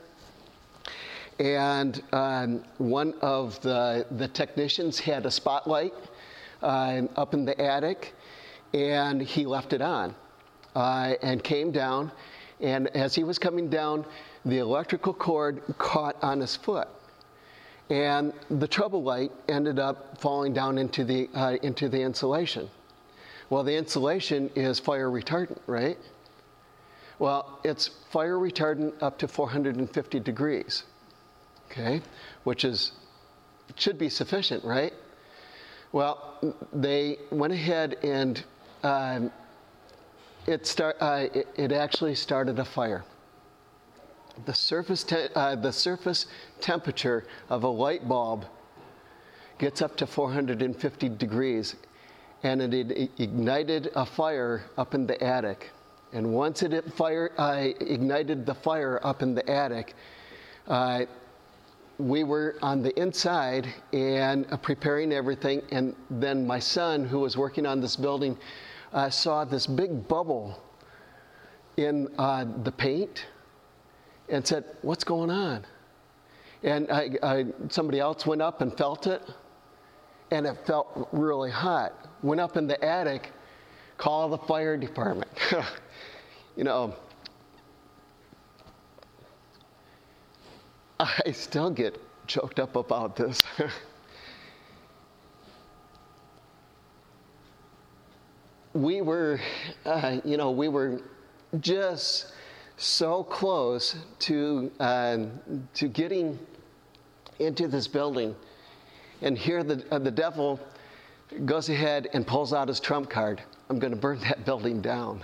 [1.39, 5.93] And um, one of the, the technicians had a spotlight
[6.61, 8.13] uh, up in the attic,
[8.75, 10.13] and he left it on
[10.75, 12.11] uh, and came down.
[12.59, 14.05] And as he was coming down,
[14.45, 16.87] the electrical cord caught on his foot
[17.91, 22.69] and the trouble light ended up falling down into the, uh, into the insulation.
[23.49, 25.97] Well, the insulation is fire retardant, right?
[27.19, 30.83] Well, it's fire retardant up to 450 degrees,
[31.69, 32.01] okay,
[32.45, 32.93] which is
[33.75, 34.93] should be sufficient, right?
[35.91, 36.39] Well,
[36.73, 38.41] they went ahead and
[38.83, 39.31] um,
[40.47, 43.03] it, start, uh, it, it actually started a fire
[44.45, 46.27] the surface, te- uh, the surface
[46.61, 48.45] temperature of a light bulb
[49.57, 51.75] gets up to 450 degrees
[52.43, 55.69] and it ignited a fire up in the attic.
[56.13, 59.93] And once it fire, uh, ignited the fire up in the attic,
[60.67, 61.05] uh,
[61.97, 65.61] we were on the inside and uh, preparing everything.
[65.71, 68.37] And then my son, who was working on this building,
[68.91, 70.59] uh, saw this big bubble
[71.77, 73.27] in uh, the paint
[74.29, 75.65] and said, What's going on?
[76.63, 79.21] And I, I, somebody else went up and felt it,
[80.29, 81.93] and it felt really hot.
[82.21, 83.31] Went up in the attic,
[83.97, 85.31] called the fire department.
[86.55, 86.95] you know,
[90.99, 93.43] I still get choked up about this.
[98.73, 99.39] we were,
[99.85, 101.01] uh, you know, we were
[101.59, 102.33] just
[102.81, 105.17] so close to, uh,
[105.75, 106.39] to getting
[107.39, 108.35] into this building.
[109.21, 110.59] And here the, uh, the devil
[111.45, 113.41] goes ahead and pulls out his trump card.
[113.69, 115.23] I'm going to burn that building down.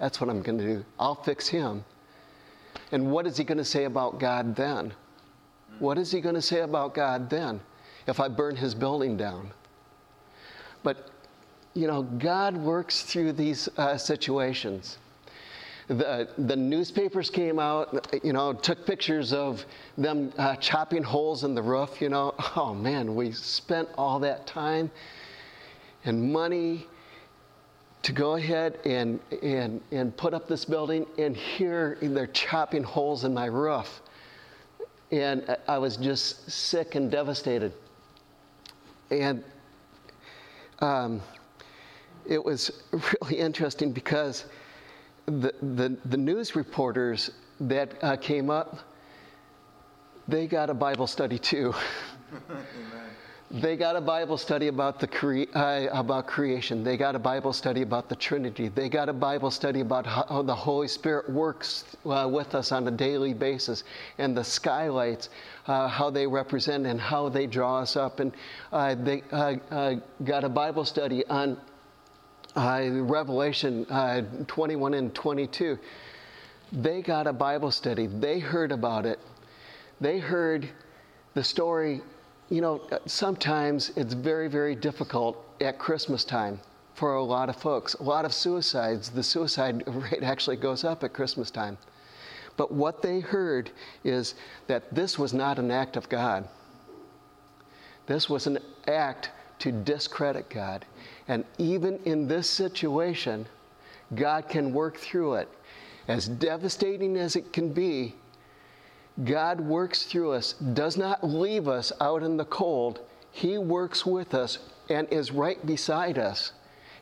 [0.00, 0.84] That's what I'm going to do.
[0.98, 1.84] I'll fix him.
[2.90, 4.92] And what is he going to say about God then?
[5.78, 7.60] What is he going to say about God then
[8.08, 9.50] if I burn his building down?
[10.82, 11.10] But,
[11.74, 14.98] you know, God works through these uh, situations
[15.88, 19.64] the, the newspapers came out, you know, took pictures of
[19.96, 22.34] them uh, chopping holes in the roof, you know.
[22.56, 24.90] Oh man, we spent all that time
[26.04, 26.86] and money
[28.02, 33.24] to go ahead and, and, and put up this building, and here they're chopping holes
[33.24, 34.00] in my roof.
[35.12, 37.72] And I was just sick and devastated.
[39.10, 39.44] And
[40.80, 41.20] um,
[42.24, 42.82] it was
[43.22, 44.46] really interesting because
[45.26, 48.78] the, the, the news reporters that uh, came up,
[50.28, 51.74] they got a Bible study too.
[53.50, 56.82] they got a Bible study about the cre- uh, about creation.
[56.82, 58.68] They got a Bible study about the Trinity.
[58.68, 62.86] They got a Bible study about how the Holy Spirit works uh, with us on
[62.86, 63.84] a daily basis,
[64.18, 65.28] and the skylights,
[65.66, 68.20] uh, how they represent and how they draw us up.
[68.20, 68.32] And
[68.72, 71.56] uh, they uh, uh, got a Bible study on
[72.56, 75.78] uh, Revelation uh, 21 and 22,
[76.72, 78.06] they got a Bible study.
[78.06, 79.20] They heard about it.
[80.00, 80.68] They heard
[81.34, 82.02] the story.
[82.48, 86.60] You know, sometimes it's very, very difficult at Christmas time
[86.94, 87.94] for a lot of folks.
[87.94, 91.76] A lot of suicides, the suicide rate actually goes up at Christmas time.
[92.56, 93.70] But what they heard
[94.02, 94.34] is
[94.66, 96.48] that this was not an act of God.
[98.06, 100.86] This was an act to discredit God.
[101.28, 103.46] And even in this situation,
[104.14, 105.48] God can work through it.
[106.08, 108.14] As devastating as it can be,
[109.24, 113.00] God works through us, does not leave us out in the cold.
[113.32, 114.58] He works with us
[114.88, 116.52] and is right beside us.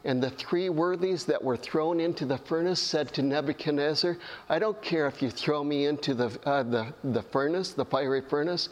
[0.04, 4.16] And the three worthies that were thrown into the furnace said to Nebuchadnezzar,
[4.48, 8.20] I don't care if you throw me into the, uh, the, the furnace, the fiery
[8.20, 8.68] furnace,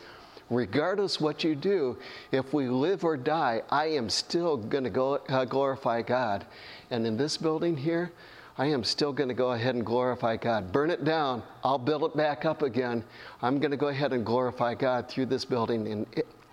[0.55, 1.97] regardless what you do,
[2.31, 6.47] if we live or die, I am still going to go, uh, glorify God.
[6.91, 8.13] And in this building here,
[8.59, 10.73] I am still going to go ahead and glorify God.
[10.73, 11.43] Burn it down.
[11.65, 13.03] I'll build it back up again.
[13.41, 15.89] I'm going to go ahead and glorify God through this building.
[15.89, 16.07] And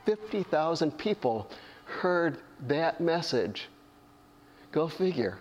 [0.06, 1.50] 50,000 people
[1.86, 2.38] heard
[2.68, 3.68] that message.
[4.72, 5.40] Go figure.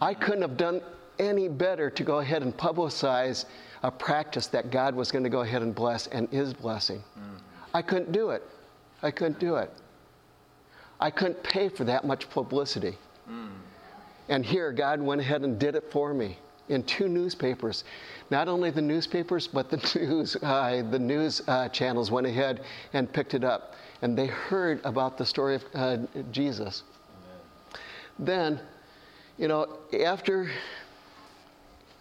[0.00, 0.82] I couldn't have done
[1.18, 3.46] any better to go ahead and publicize
[3.82, 7.02] a practice that God was going to go ahead and bless and is blessing.
[7.18, 7.40] Mm.
[7.76, 8.42] I couldn't do it.
[9.02, 9.70] I couldn't do it.
[10.98, 12.96] I couldn't pay for that much publicity.
[13.30, 13.50] Mm.
[14.30, 16.38] And here, God went ahead and did it for me
[16.70, 17.84] in two newspapers.
[18.30, 22.62] Not only the newspapers, but the news, uh, the news uh, channels went ahead
[22.94, 23.74] and picked it up.
[24.00, 25.98] And they heard about the story of uh,
[26.32, 26.82] Jesus.
[28.18, 28.56] Amen.
[28.58, 28.60] Then,
[29.36, 30.50] you know, after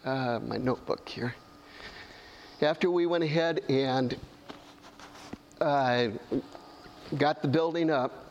[0.06, 1.36] uh, my notebook here,
[2.62, 4.18] after we went ahead and
[5.62, 6.08] uh,
[7.18, 8.26] got the building up,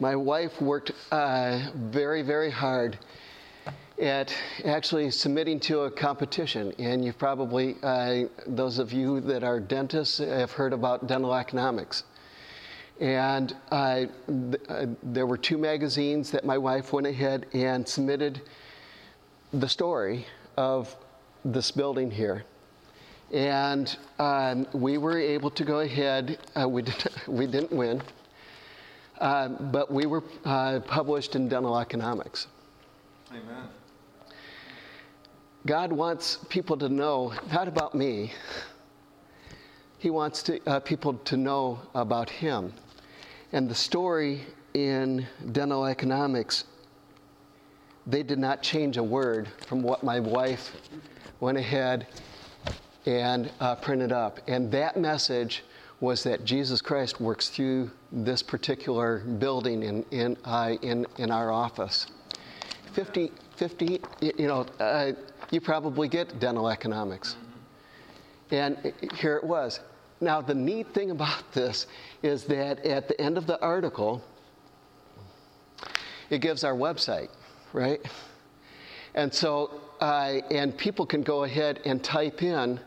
[0.00, 2.98] my wife worked uh, very, very hard
[4.00, 4.32] at
[4.64, 6.72] actually submitting to a competition.
[6.78, 12.04] And you've probably, uh, those of you that are dentists, have heard about dental economics.
[13.00, 18.42] And uh, th- uh, there were two magazines that my wife went ahead and submitted
[19.52, 20.26] the story
[20.56, 20.94] of
[21.44, 22.44] this building here.
[23.32, 28.02] And um, we were able to go ahead, uh, we, did, we didn't win,
[29.20, 32.46] uh, but we were uh, published in Dental Economics.
[33.30, 33.68] Amen.
[35.66, 38.32] God wants people to know, not about me,
[39.98, 42.72] He wants to, uh, people to know about Him.
[43.52, 44.40] And the story
[44.72, 46.64] in Dental Economics,
[48.06, 50.72] they did not change a word from what my wife
[51.40, 52.06] went ahead
[53.08, 54.38] and uh, printed up.
[54.48, 55.64] And that message
[56.00, 61.50] was that Jesus Christ works through this particular building in, in, uh, in, in our
[61.50, 62.06] office.
[62.92, 65.12] 50, 50 you know, uh,
[65.50, 67.36] you probably get dental economics.
[68.50, 69.80] And here it was.
[70.20, 71.86] Now, the neat thing about this
[72.22, 74.22] is that at the end of the article,
[76.28, 77.30] it gives our website,
[77.72, 78.00] right?
[79.14, 82.78] And so, uh, and people can go ahead and type in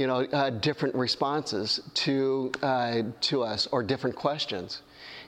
[0.00, 4.80] you know, uh, different responses to, uh, to us or different questions.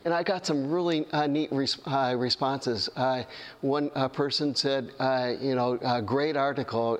[0.07, 2.89] And I got some really uh, neat res- uh, responses.
[2.97, 3.25] Uh,
[3.61, 4.93] one uh, person said,
[5.43, 6.99] you know, great article.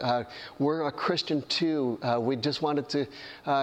[0.59, 1.99] we're a Christian too.
[2.21, 3.07] we just wanted to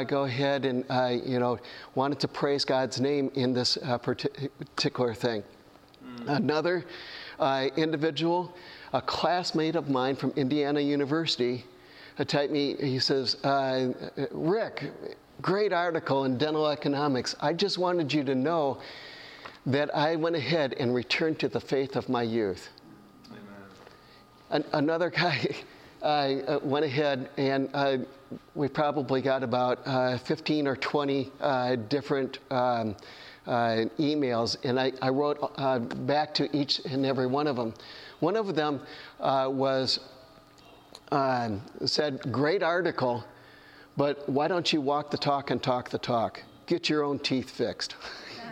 [0.08, 0.84] go ahead and,
[1.24, 1.60] you know,
[1.94, 5.44] wanted to praise God's name in this particular thing.
[6.04, 6.38] Mm.
[6.38, 6.86] Another
[7.78, 8.56] individual,
[8.92, 11.64] a classmate of mine from Indiana University,
[12.28, 13.94] typed me, he says, uh,
[14.32, 14.92] Rick,
[15.42, 17.36] great article in dental economics.
[17.40, 18.80] I just wanted you to know
[19.66, 22.70] that I went ahead and returned to the faith of my youth.
[24.50, 25.56] An- another guy
[26.02, 27.98] uh, went ahead and uh,
[28.56, 32.96] we probably got about uh, 15 or 20 uh, different um,
[33.48, 37.74] uh, emails, and I, I wrote uh, back to each and every one of them.
[38.20, 38.82] One of them
[39.20, 40.00] was
[41.12, 43.24] um, said, Great article,
[43.98, 46.42] but why don't you walk the talk and talk the talk?
[46.66, 47.96] Get your own teeth fixed.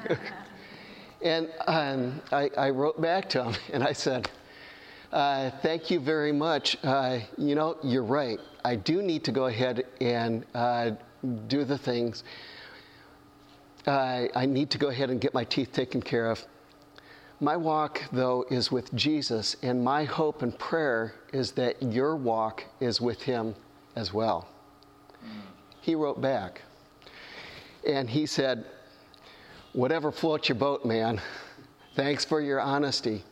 [1.21, 4.29] and um, I, I, wrote back to him and I said,
[5.11, 6.77] uh, Thank you very much.
[6.83, 8.39] Uh, you know, you're right.
[8.65, 10.91] I do need to go ahead and uh,
[11.47, 12.23] do the things.
[13.85, 16.45] I need to go ahead and get my teeth taken care of.
[17.39, 22.63] My walk, though, is with Jesus, and my hope and prayer is that your walk
[22.79, 23.53] is with Him
[23.95, 24.47] as well.
[25.81, 26.63] He wrote back,
[27.87, 28.65] and he said,
[29.73, 31.21] Whatever floats your boat, man.
[31.95, 33.23] Thanks for your honesty.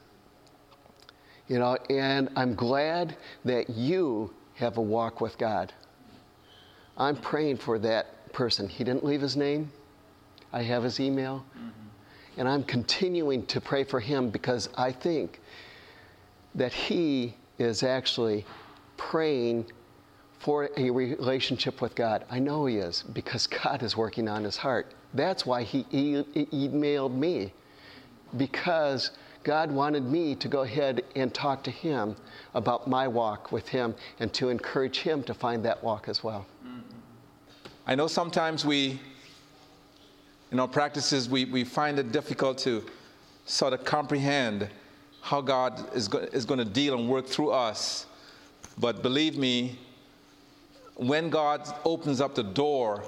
[1.47, 5.73] You know, and I'm glad that you have a walk with God.
[6.97, 8.67] I'm praying for that person.
[8.69, 9.71] He didn't leave his name.
[10.53, 11.45] I have his email.
[11.57, 11.84] Mm-hmm.
[12.37, 15.39] And I'm continuing to pray for him because I think
[16.53, 18.45] that he is actually
[18.97, 19.65] praying
[20.39, 22.25] for a relationship with God.
[22.29, 24.93] I know he is because God is working on his heart.
[25.13, 27.53] That's why he e- emailed me
[28.37, 29.11] because
[29.43, 32.15] God wanted me to go ahead and talk to him
[32.53, 36.45] about my walk with him and to encourage him to find that walk as well.
[37.87, 38.99] I know sometimes we
[40.55, 42.81] in our practices, we, we find it difficult to
[43.45, 44.69] sort of comprehend
[45.19, 48.05] how God is, go- is going to deal and work through us.
[48.77, 49.77] But believe me,
[50.95, 53.03] when God opens up the door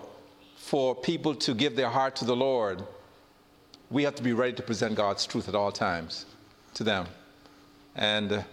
[0.57, 2.83] for people to give their heart to the Lord,
[3.89, 6.25] we have to be ready to present God's truth at all times
[6.73, 7.07] to them.
[7.95, 8.43] And uh,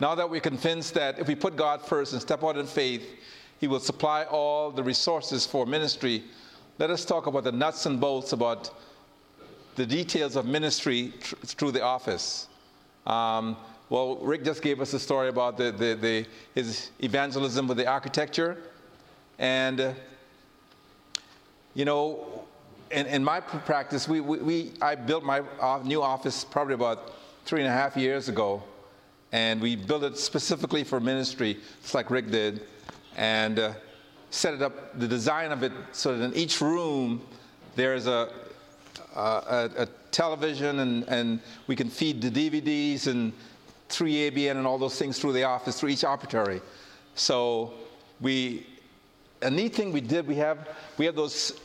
[0.00, 3.06] Now that we're convinced that if we put God first and step out in faith,
[3.64, 6.22] He will supply all the resources for ministry,
[6.78, 8.78] let us talk about the nuts and bolts about
[9.76, 12.48] the details of ministry tr- through the office.
[13.06, 13.56] Um,
[13.88, 17.86] well, Rick just gave us a story about the, the, the, his evangelism with the
[17.86, 18.58] architecture.
[19.38, 19.92] And, uh,
[21.72, 22.44] you know,
[22.90, 25.40] in, in my practice, we, we, we, I built my
[25.84, 27.14] new office probably about
[27.46, 28.62] three and a half years ago.
[29.32, 32.60] And we built it specifically for ministry, just like Rick did.
[33.16, 33.72] And uh,
[34.30, 37.22] set it up, the design of it, so that in each room
[37.76, 38.30] there's a,
[39.16, 43.32] a, a television and, and we can feed the DVDs and
[43.88, 46.60] 3ABN and all those things through the office, through each operatory.
[47.14, 47.74] So
[48.20, 48.66] we,
[49.42, 51.60] a neat thing we did, we have, we have those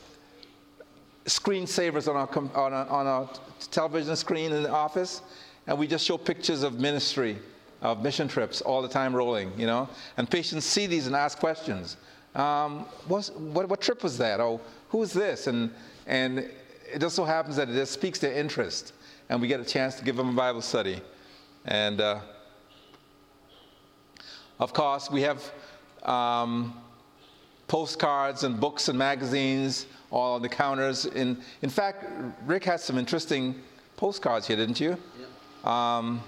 [1.24, 3.30] screensavers on our, on, our, on our
[3.70, 5.22] television screen in the office,
[5.66, 7.38] and we just show pictures of ministry,
[7.82, 9.88] of mission trips all the time rolling, you know.
[10.16, 11.96] And patients see these and ask questions.
[12.34, 14.40] Um, what, what trip was that?
[14.40, 14.60] Oh,
[14.90, 15.46] who is this?
[15.46, 15.70] And,
[16.06, 18.92] and it just so happens that it just speaks their interest,
[19.28, 21.00] and we get a chance to give them a Bible study.
[21.64, 22.20] And uh,
[24.58, 25.52] of course, we have
[26.02, 26.74] um,
[27.66, 31.06] postcards and books and magazines all on the counters.
[31.06, 32.04] In, in fact,
[32.44, 33.54] Rick had some interesting
[33.96, 34.96] postcards here, didn't you?
[35.64, 35.96] Yeah.
[35.98, 36.20] Um,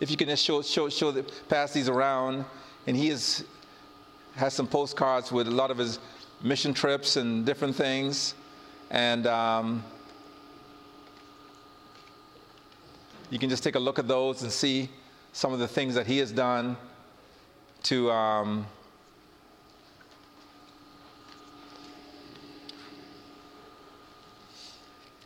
[0.00, 2.44] if you can just show, show, show the, pass these around,
[2.86, 3.44] and he is,
[4.34, 5.98] has some postcards with a lot of his
[6.42, 8.34] mission trips and different things.
[8.90, 9.84] And um,
[13.28, 14.88] you can just take a look at those and see
[15.32, 16.76] some of the things that he has done
[17.84, 18.66] to um,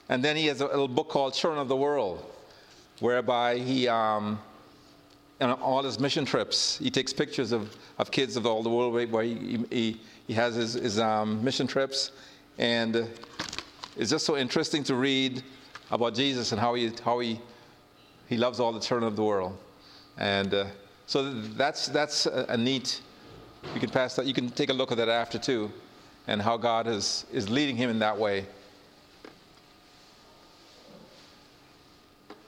[0.08, 2.24] and then he has a little book called Children of the World,
[3.00, 4.38] whereby he, um,
[5.40, 8.92] on all his mission trips, he takes pictures of, of kids of all the world
[9.10, 12.12] where he, he, he has his, his um, mission trips.
[12.58, 13.08] And
[13.96, 15.42] it's just so interesting to read
[15.90, 17.40] about Jesus and how he, how he
[18.28, 19.56] he loves all the children of the world.
[20.16, 20.66] And uh,
[21.06, 23.00] so that's, that's a, a, neat,
[23.74, 25.70] you can pass that, you can take a look at that after too,
[26.26, 28.46] and how God is, is leading him in that way.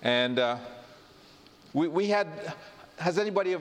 [0.03, 0.57] And uh,
[1.73, 2.55] we, we had,
[2.99, 3.57] has anybody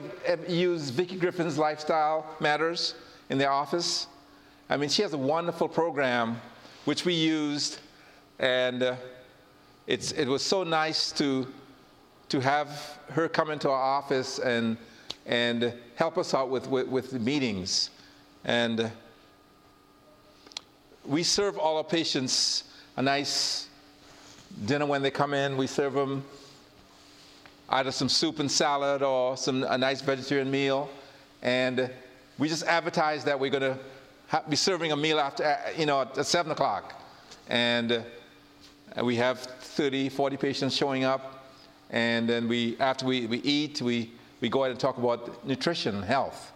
[0.48, 2.94] used Vicki Griffin's Lifestyle Matters
[3.30, 4.06] in their office?
[4.68, 6.40] I mean, she has a wonderful program
[6.84, 7.78] which we used,
[8.38, 8.96] and uh,
[9.86, 11.46] it was so nice to
[12.28, 14.76] to have her come into our office and,
[15.26, 17.90] and help us out with, with, with the meetings.
[18.44, 18.90] And
[21.04, 22.64] we serve all our patients
[22.96, 23.68] a nice
[24.64, 25.56] dinner when they come in.
[25.56, 26.24] We serve them
[27.70, 30.88] either some soup and salad or some, a nice vegetarian meal.
[31.42, 31.90] And
[32.38, 36.26] we just advertise that we're going to be serving a meal after, you know, at
[36.26, 37.00] 7 o'clock.
[37.48, 38.04] And
[39.02, 41.36] we have 30, 40 patients showing up
[41.90, 44.10] and then we, after we, we eat, we,
[44.40, 46.52] we go ahead and talk about nutrition and health.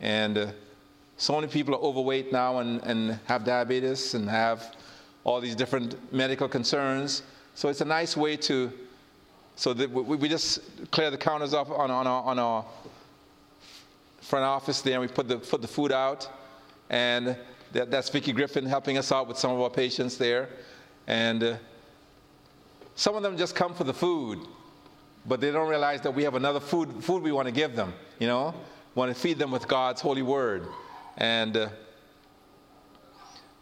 [0.00, 0.46] And uh,
[1.16, 4.76] so many people are overweight now and, and have diabetes and have
[5.24, 7.22] all these different medical concerns.
[7.54, 8.72] So it's a nice way to,
[9.58, 12.64] so that we, we just clear the counters up on, on, our, on our
[14.20, 16.28] front office there and we put the, put the food out.
[16.88, 17.36] And
[17.72, 20.48] that, that's Vicki Griffin helping us out with some of our patients there.
[21.06, 21.56] And uh,
[22.94, 24.38] some of them just come for the food
[25.28, 27.92] but they don't realize that we have another food, food we want to give them,
[28.18, 28.54] you know?
[28.94, 30.66] Want to feed them with God's holy word.
[31.18, 31.68] And uh,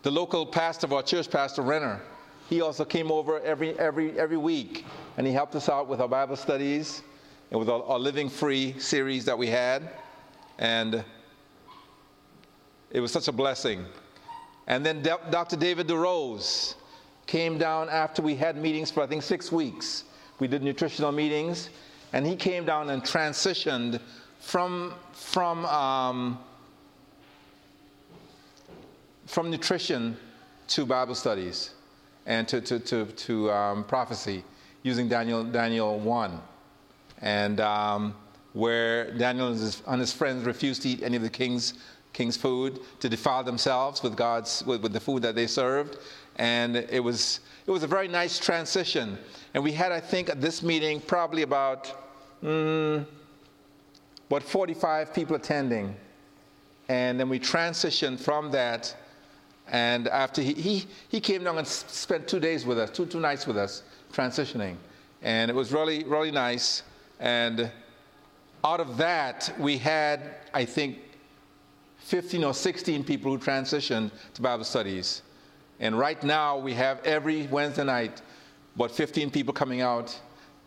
[0.03, 2.01] the local pastor of our church, Pastor Renner,
[2.49, 4.85] he also came over every, every, every week
[5.17, 7.03] and he helped us out with our Bible studies
[7.51, 9.91] and with our, our Living Free series that we had.
[10.59, 11.05] And
[12.91, 13.85] it was such a blessing.
[14.69, 15.57] And then Dr.
[15.57, 16.75] David DeRose
[17.27, 20.05] came down after we had meetings for, I think, six weeks
[20.39, 21.71] we did nutritional meetings,
[22.13, 24.01] and he came down and transitioned
[24.39, 26.39] from, from, um,
[29.25, 30.17] from nutrition
[30.69, 31.71] to Bible studies
[32.27, 34.45] and to, to, to, to um, prophecy
[34.83, 36.41] using Daniel, Daniel 1.
[37.23, 38.15] And um,
[38.53, 41.75] where Daniel and his, and his, friends refused to eat any of the king's,
[42.13, 45.99] king's food to defile themselves with, God's, with, with the food that they served.
[46.37, 49.19] And it was, it was a very nice transition.
[49.55, 51.93] And we had, I think, at this meeting probably about,
[52.43, 53.07] mm,
[54.29, 55.97] what, 45 people attending.
[56.89, 58.95] And then we transitioned from that.
[59.69, 63.21] And after he, he, he came down and spent two days with us, two, two
[63.21, 64.77] nights with us, transitioning.
[65.23, 66.83] And it was really, really nice.
[67.19, 67.71] And
[68.65, 70.99] out of that, we had, I think,
[71.99, 75.23] 15 or 16 people who transitioned to Bible studies.
[75.81, 78.23] And right now, we have every Wednesday night
[78.77, 80.19] about 15 people coming out.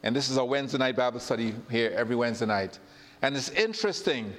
[0.03, 2.79] And this is our Wednesday night Bible study here every Wednesday night.
[3.21, 4.33] And it's interesting.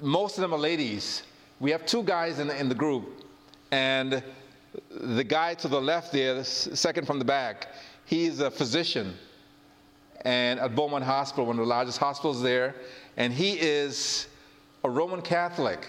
[0.00, 1.22] Most of them are ladies.
[1.62, 3.24] We have two guys in, in the group.
[3.70, 4.20] And
[4.90, 7.68] the guy to the left there, the second from the back,
[8.04, 9.14] he's a physician
[10.22, 12.74] and at Beaumont Hospital, one of the largest hospitals there.
[13.16, 14.26] And he is
[14.82, 15.86] a Roman Catholic.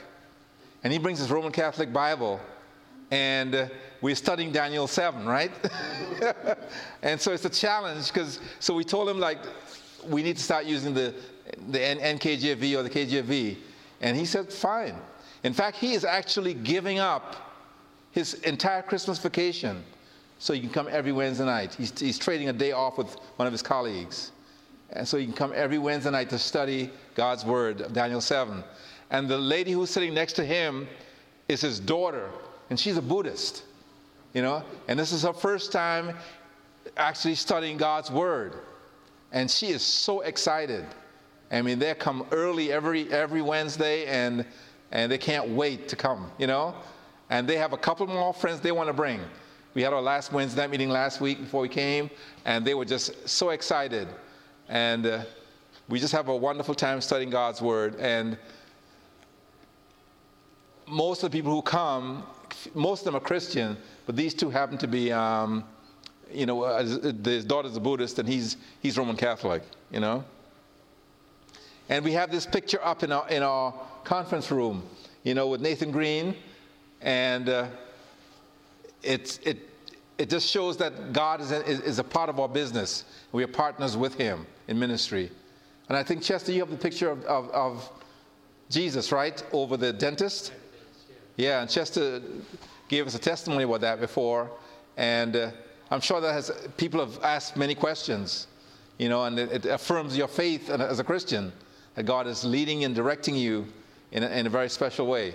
[0.83, 2.39] And he brings his Roman Catholic Bible.
[3.09, 5.51] And we're studying Daniel 7, right?
[7.01, 9.39] and so it's a challenge because, so we told him, like,
[10.07, 11.15] we need to start using the,
[11.69, 13.57] the NKJV or the KJV.
[14.01, 14.95] And he said, fine.
[15.43, 17.35] In fact, he is actually giving up
[18.11, 19.83] his entire Christmas vacation
[20.39, 21.73] so he can come every Wednesday night.
[21.73, 24.31] He's, he's trading a day off with one of his colleagues.
[24.91, 28.63] And so he can come every Wednesday night to study God's Word, Daniel 7.
[29.09, 30.87] And the lady who's sitting next to him
[31.47, 32.29] is his daughter,
[32.69, 33.63] and she's a Buddhist,
[34.33, 34.63] you know?
[34.87, 36.15] And this is her first time
[36.97, 38.55] actually studying God's Word.
[39.31, 40.85] And she is so excited.
[41.51, 44.45] I mean, they come early every, every Wednesday, and,
[44.93, 46.73] and they can't wait to come, you know?
[47.29, 49.19] And they have a couple more friends they want to bring.
[49.73, 52.11] We had our last Wednesday night meeting last week before we came,
[52.45, 54.07] and they were just so excited.
[54.69, 55.23] And uh,
[55.89, 57.95] we just have a wonderful time studying God's Word.
[57.95, 58.37] And
[60.87, 62.23] most of the people who come,
[62.75, 63.75] most of them are Christian,
[64.05, 65.63] but these two happen to be, um,
[66.31, 66.83] you know, uh,
[67.23, 70.23] his daughter's a Buddhist and he's, he's Roman Catholic, you know.
[71.89, 73.73] And we have this picture up in our, in our
[74.03, 74.83] conference room,
[75.23, 76.35] you know, with Nathan Greene.
[77.01, 77.67] And uh,
[79.01, 79.69] it, it,
[80.17, 83.05] it just shows that God is a, is a part of our business.
[83.31, 85.31] We are partners with Him in ministry.
[85.89, 87.89] And I think, Chester, you have the picture of, of, of
[88.69, 90.53] Jesus, right, over the dentist?
[91.35, 92.21] Yeah, and Chester
[92.87, 94.49] gave us a testimony about that before.
[94.97, 95.51] And uh,
[95.91, 98.47] I'm sure that has, people have asked many questions,
[98.97, 101.51] you know, and it, it affirms your faith as a Christian
[101.95, 103.67] that God is leading and directing you
[104.13, 105.33] in a, in a very special way.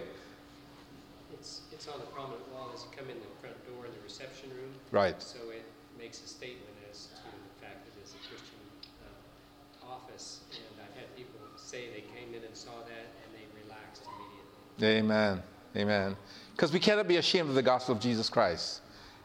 [1.32, 4.02] It's, it's on a prominent wall as you come in the front door in the
[4.02, 4.72] reception room.
[4.92, 5.20] Right.
[5.20, 5.64] So it
[5.98, 8.58] makes a statement as to the fact that it's a Christian
[9.02, 10.40] uh, office.
[10.52, 14.04] And I've had people say they came in and saw that and they relaxed
[14.78, 14.98] immediately.
[14.98, 15.42] Amen.
[15.76, 16.16] Amen.
[16.52, 18.80] Because we cannot be ashamed of the gospel of Jesus Christ.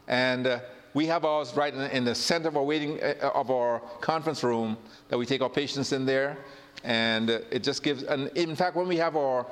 [0.08, 0.60] And uh,
[0.96, 4.78] we have ours right in, the center of our waiting uh, of our conference room
[5.10, 6.38] that we take our patients in there.
[6.84, 9.46] And it just gives, and in fact, when we have our,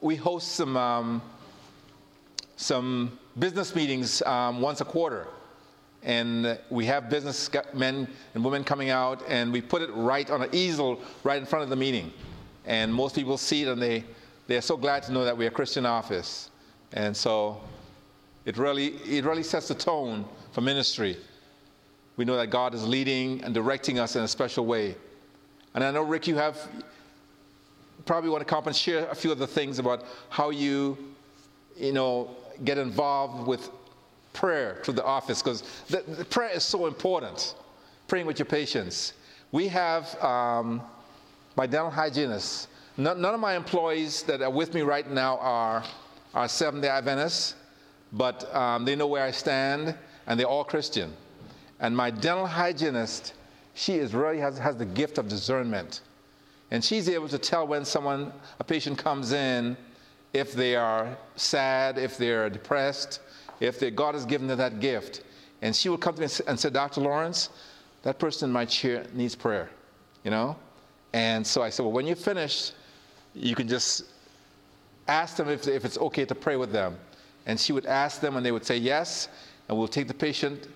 [0.00, 1.22] we host some, um,
[2.56, 5.26] some business meetings um, once a quarter.
[6.04, 10.42] And we have business men and women coming out, and we put it right on
[10.42, 12.12] an easel right in front of the meeting.
[12.66, 14.04] And most people see it, and they,
[14.46, 16.50] they're so glad to know that we're a Christian office.
[16.92, 17.60] And so
[18.44, 21.16] it really, it really sets the tone for ministry.
[22.16, 24.96] We know that God is leading and directing us in a special way.
[25.74, 26.58] And I know, Rick, you have
[28.04, 30.98] probably want to come and share a few of the things about how you,
[31.76, 32.30] you know,
[32.64, 33.70] get involved with
[34.32, 37.54] prayer through the office because the, the, prayer is so important.
[38.08, 39.14] Praying with your patients.
[39.52, 40.82] We have um,
[41.56, 42.68] my dental hygienist.
[42.96, 45.84] None, none, of my employees that are with me right now are,
[46.34, 47.54] are Seventh day Adventists,
[48.12, 49.94] but um, they know where I stand
[50.26, 51.12] and they're all Christian.
[51.80, 53.34] And my dental hygienist,
[53.74, 56.02] she is really has, has the gift of discernment.
[56.70, 59.76] And she's able to tell when someone, a patient comes in
[60.32, 63.20] if they are sad, if they're depressed,
[63.60, 65.22] if they, God has given them that gift.
[65.60, 67.00] And she would come to me and say, Dr.
[67.02, 67.50] Lawrence,
[68.02, 69.70] that person in my chair needs prayer,
[70.24, 70.56] you know?
[71.12, 72.72] And so I said, well, when you finish,
[73.34, 74.04] you can just
[75.08, 76.98] ask them if, if it's okay to pray with them.
[77.46, 79.28] And she would ask them, and they would say yes,
[79.68, 80.68] and we'll take the patient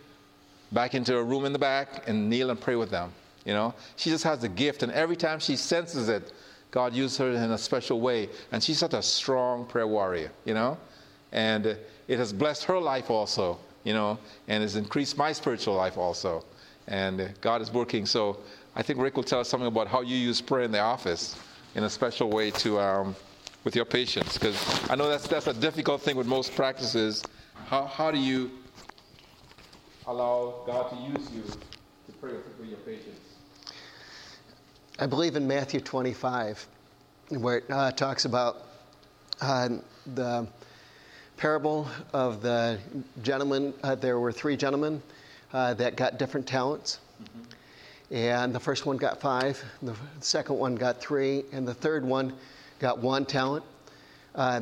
[0.76, 3.10] back into a room in the back and kneel and pray with them.
[3.46, 6.34] You know, she just has the gift, and every time she senses it,
[6.70, 8.28] God uses her in a special way.
[8.52, 10.76] And she's such a strong prayer warrior, you know?
[11.32, 11.64] And
[12.08, 14.18] it has blessed her life also, you know,
[14.48, 16.44] and has increased my spiritual life also.
[16.88, 18.04] And God is working.
[18.04, 18.40] So
[18.74, 21.36] I think Rick will tell us something about how you use prayer in the office
[21.74, 23.16] in a special way to, um,
[23.64, 24.36] with your patients.
[24.36, 24.58] Because
[24.90, 27.24] I know that's, that's a difficult thing with most practices.
[27.66, 28.50] How, how do you
[30.06, 33.20] allow God to use you to pray with your patients?
[34.98, 36.66] I believe in Matthew 25,
[37.30, 38.62] where it uh, talks about
[39.40, 39.68] uh,
[40.14, 40.46] the
[41.36, 42.78] parable of the
[43.22, 43.74] gentleman.
[43.82, 45.02] Uh, there were three gentlemen
[45.52, 47.00] uh, that got different talents.
[47.22, 48.14] Mm-hmm.
[48.14, 52.32] And the first one got five, the second one got three, and the third one
[52.78, 53.64] got one talent.
[54.34, 54.60] Uh,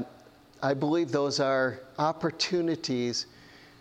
[0.63, 3.27] I believe those are opportunities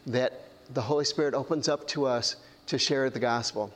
[0.05, 0.42] that
[0.73, 2.37] the Holy Spirit opens up to us
[2.67, 3.73] to share the gospel.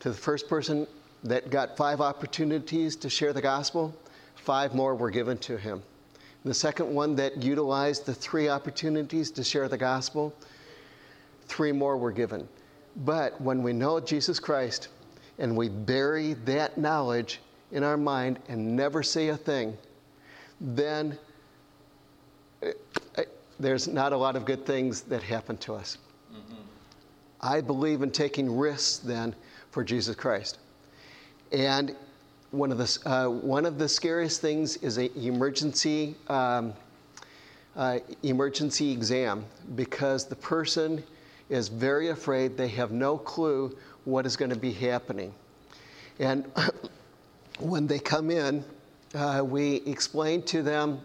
[0.00, 0.86] To the first person
[1.24, 3.94] that got five opportunities to share the gospel,
[4.36, 5.82] five more were given to him.
[6.44, 10.32] The second one that utilized the three opportunities to share the gospel,
[11.46, 12.48] three more were given.
[13.04, 14.88] But when we know Jesus Christ
[15.38, 17.40] and we bury that knowledge
[17.72, 19.76] in our mind and never say a thing,
[20.60, 21.18] then
[22.62, 22.68] uh,
[23.16, 23.22] uh,
[23.60, 25.98] there's not a lot of good things that happen to us.
[27.40, 29.34] I believe in taking risks then
[29.70, 30.58] for Jesus Christ.
[31.52, 31.94] And
[32.50, 36.72] one of the, uh, one of the scariest things is an emergency, um,
[37.76, 39.44] uh, emergency exam
[39.76, 41.02] because the person
[41.48, 42.56] is very afraid.
[42.56, 45.32] They have no clue what is going to be happening.
[46.18, 46.50] And
[47.60, 48.64] when they come in,
[49.14, 51.00] uh, we explain to them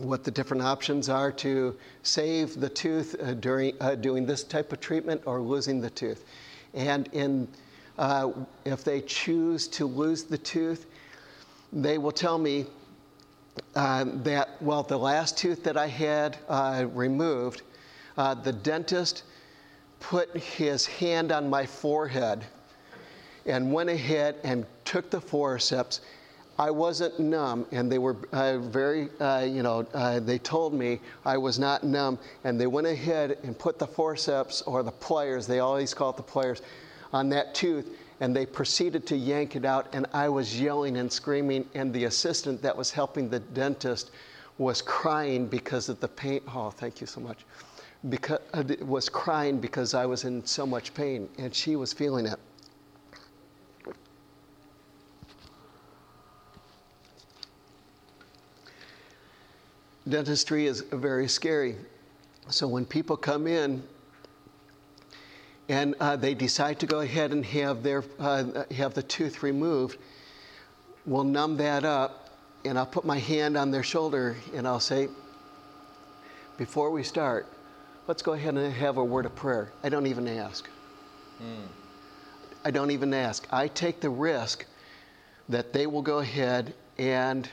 [0.00, 4.72] what the different options are to save the tooth uh, during uh, doing this type
[4.72, 6.24] of treatment or losing the tooth.
[6.74, 7.48] And in,
[7.98, 8.30] uh,
[8.64, 10.86] if they choose to lose the tooth,
[11.72, 12.66] they will tell me
[13.74, 17.62] uh, that, well, the last tooth that I had uh, removed,
[18.16, 19.24] uh, the dentist
[20.00, 22.44] put his hand on my forehead
[23.46, 26.00] and went ahead and took the forceps
[26.60, 31.00] I wasn't numb, and they were uh, very, uh, you know, uh, they told me
[31.24, 35.46] I was not numb, and they went ahead and put the forceps or the pliers,
[35.46, 36.60] they always call it the pliers,
[37.14, 41.10] on that tooth, and they proceeded to yank it out, and I was yelling and
[41.10, 44.10] screaming, and the assistant that was helping the dentist
[44.58, 46.42] was crying because of the pain.
[46.54, 47.38] Oh, thank you so much.
[48.10, 52.26] Because uh, was crying because I was in so much pain, and she was feeling
[52.26, 52.38] it.
[60.10, 61.76] Dentistry is very scary.
[62.48, 63.82] So when people come in
[65.68, 69.98] and uh, they decide to go ahead and have their uh, have the tooth removed,
[71.06, 72.30] we'll numb that up,
[72.64, 75.08] and I'll put my hand on their shoulder and I'll say,
[76.58, 77.46] before we start,
[78.06, 79.72] let's go ahead and have a word of prayer.
[79.82, 80.68] I don't even ask.
[81.40, 81.68] Mm.
[82.64, 83.46] I don't even ask.
[83.50, 84.66] I take the risk
[85.48, 87.48] that they will go ahead and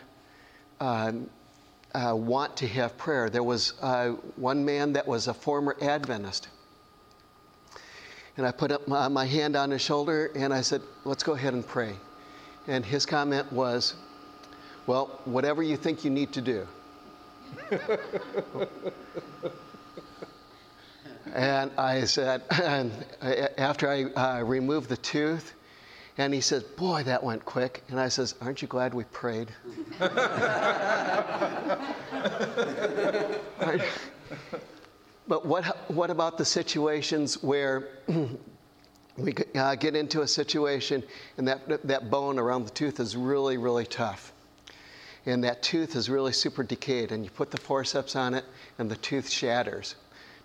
[0.80, 1.30] um,
[1.98, 3.30] uh, want to have prayer.
[3.30, 6.48] There was uh, one man that was a former Adventist.
[8.38, 11.34] And I put up my, my, hand on his shoulder and I said, Let's go
[11.34, 11.96] ahead and pray.
[12.68, 13.96] And his comment was,
[14.86, 16.68] Well, whatever you think you need to do.
[21.34, 22.92] and I said, and
[23.58, 25.56] after I uh, removed the tooth,
[26.18, 27.84] and he says, Boy, that went quick.
[27.90, 29.50] And I says, Aren't you glad we prayed?
[35.28, 37.90] but what, what about the situations where
[39.18, 41.04] we uh, get into a situation
[41.38, 44.34] and that, that bone around the tooth is really, really tough?
[45.28, 48.46] And that tooth is really super decayed, and you put the forceps on it,
[48.80, 49.96] and the tooth shatters.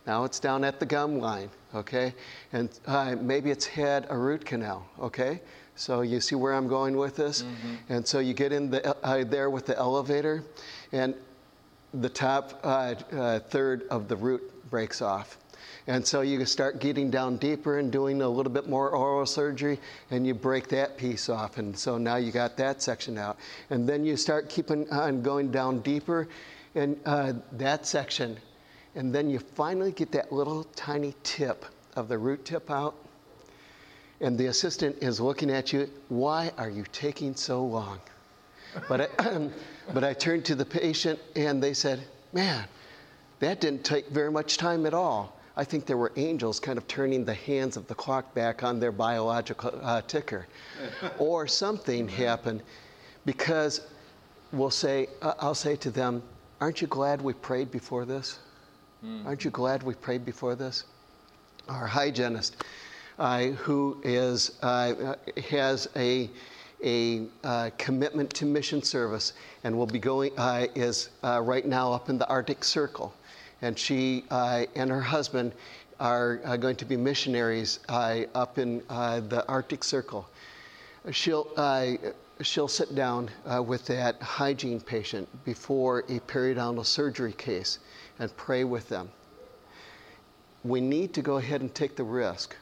[0.09, 2.15] Now it's down at the gum line, okay?
[2.53, 5.41] And uh, maybe it's had a root canal, okay?
[5.75, 7.43] So you see where I'm going with this?
[7.43, 7.93] Mm-hmm.
[7.93, 10.45] And so you get in the, uh, there with the elevator,
[10.93, 11.15] and
[11.95, 15.39] the top uh, uh, third of the root breaks off.
[15.87, 19.81] And so you start getting down deeper and doing a little bit more oral surgery,
[20.11, 21.59] and you break that piece off.
[21.59, 23.39] And so now you got that section out.
[23.71, 26.29] And then you start keeping on going down deeper,
[26.75, 28.37] and uh, that section.
[28.95, 31.65] And then you finally get that little tiny tip
[31.97, 32.95] of the root tip out
[34.23, 38.01] and the assistant is looking at you, why are you taking so long?
[38.89, 39.49] But I,
[39.93, 42.01] but I turned to the patient and they said,
[42.33, 42.65] man,
[43.41, 45.37] that didn't take very much time at all.
[45.57, 48.81] I think there were angels kind of turning the hands of the clock back on
[48.81, 50.47] their biological uh, ticker.
[51.19, 52.63] or something happened
[53.27, 53.83] because
[54.53, 56.23] we'll say, uh, I'll say to them,
[56.61, 58.39] aren't you glad we prayed before this?
[59.05, 59.27] Mm.
[59.27, 60.85] Aren't you glad we prayed before this?
[61.69, 62.57] Our hygienist
[63.19, 65.15] uh, who is, uh,
[65.49, 66.31] has a,
[66.85, 69.35] a uh, commitment to mission service
[69.65, 73.13] and will be going, uh, is uh, right now up in the Arctic Circle.
[73.61, 75.53] And she and her husband
[76.01, 80.29] are going to be missionaries up in the Arctic Circle.
[81.13, 81.47] She'll,
[82.41, 87.79] she'll sit down uh, with that hygiene patient before a periodontal surgery case
[88.19, 89.11] and pray with them.
[90.65, 92.57] We need to go ahead and take the risk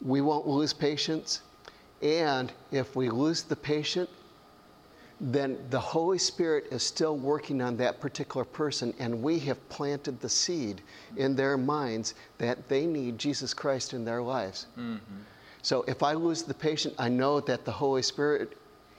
[0.00, 1.42] we won't lose patience.
[2.02, 4.10] And if we lose the patient,
[5.20, 10.20] then the Holy Spirit is still working on that particular person, and we have planted
[10.20, 10.82] the seed
[11.16, 14.66] in their minds that they need Jesus Christ in their lives.
[15.62, 18.58] So if I lose the patient, I know that the Holy Spirit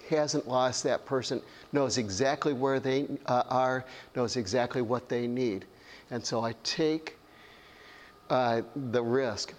[0.10, 1.42] hasn't lost that person,
[1.74, 3.86] knows exactly where they uh, are,
[4.16, 5.66] knows exactly what they need.
[6.10, 7.18] And so I take
[8.30, 9.54] uh, the risk.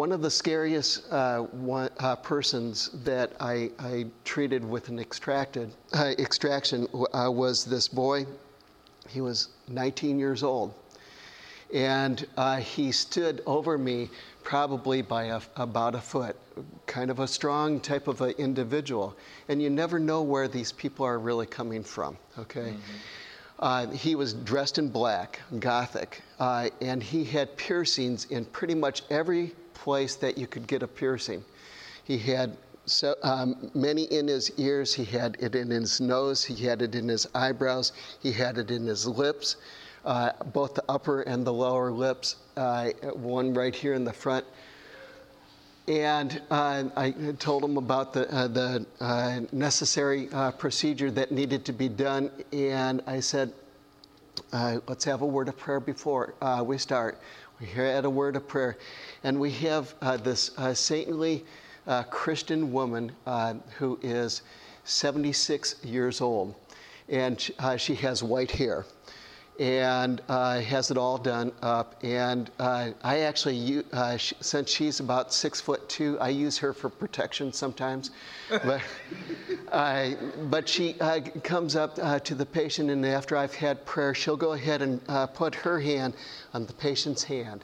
[0.00, 5.74] One of the scariest uh, one, uh, persons that I, I, treated with an extracted,
[5.92, 8.24] uh, extraction uh, was this boy.
[9.10, 10.72] He was 19 years old.
[11.74, 14.08] And uh, he stood over me
[14.42, 16.34] probably by a, about a foot,
[16.86, 19.14] kind of a strong type of an individual.
[19.50, 22.70] And you never know where these people are really coming from, okay?
[22.72, 22.96] Mm-hmm.
[23.58, 29.02] Uh, he was dressed in black, gothic, uh, and he had piercings in pretty much
[29.10, 29.52] every
[29.84, 31.44] place that you could get a piercing.
[32.04, 32.56] He had
[32.86, 36.94] so, um, many in his ears, he had it in his nose, he had it
[36.94, 39.56] in his eyebrows, he had it in his lips,
[40.04, 44.44] uh, both the upper and the lower lips, uh, one right here in the front.
[45.86, 51.64] And uh, I told him about the, uh, the uh, necessary uh, procedure that needed
[51.66, 52.30] to be done.
[52.52, 53.52] And I said,
[54.52, 57.18] let's have a word of prayer before we start.
[57.60, 58.78] We had a word of prayer.
[59.22, 61.44] And we have uh, this uh, saintly
[61.86, 64.42] uh, Christian woman uh, who is
[64.84, 66.54] 76 years old.
[67.08, 68.86] And uh, she has white hair
[69.60, 71.94] and uh, has it all done up.
[72.02, 73.84] And I actually,
[74.16, 78.10] sh- since she's about six foot two, I use her for protection sometimes.
[78.64, 78.80] but,
[80.50, 80.94] but she
[81.44, 85.04] comes up to the patient, and after I've had prayer, she'll go ahead and
[85.34, 86.14] put her hand
[86.54, 87.62] on the patient's hand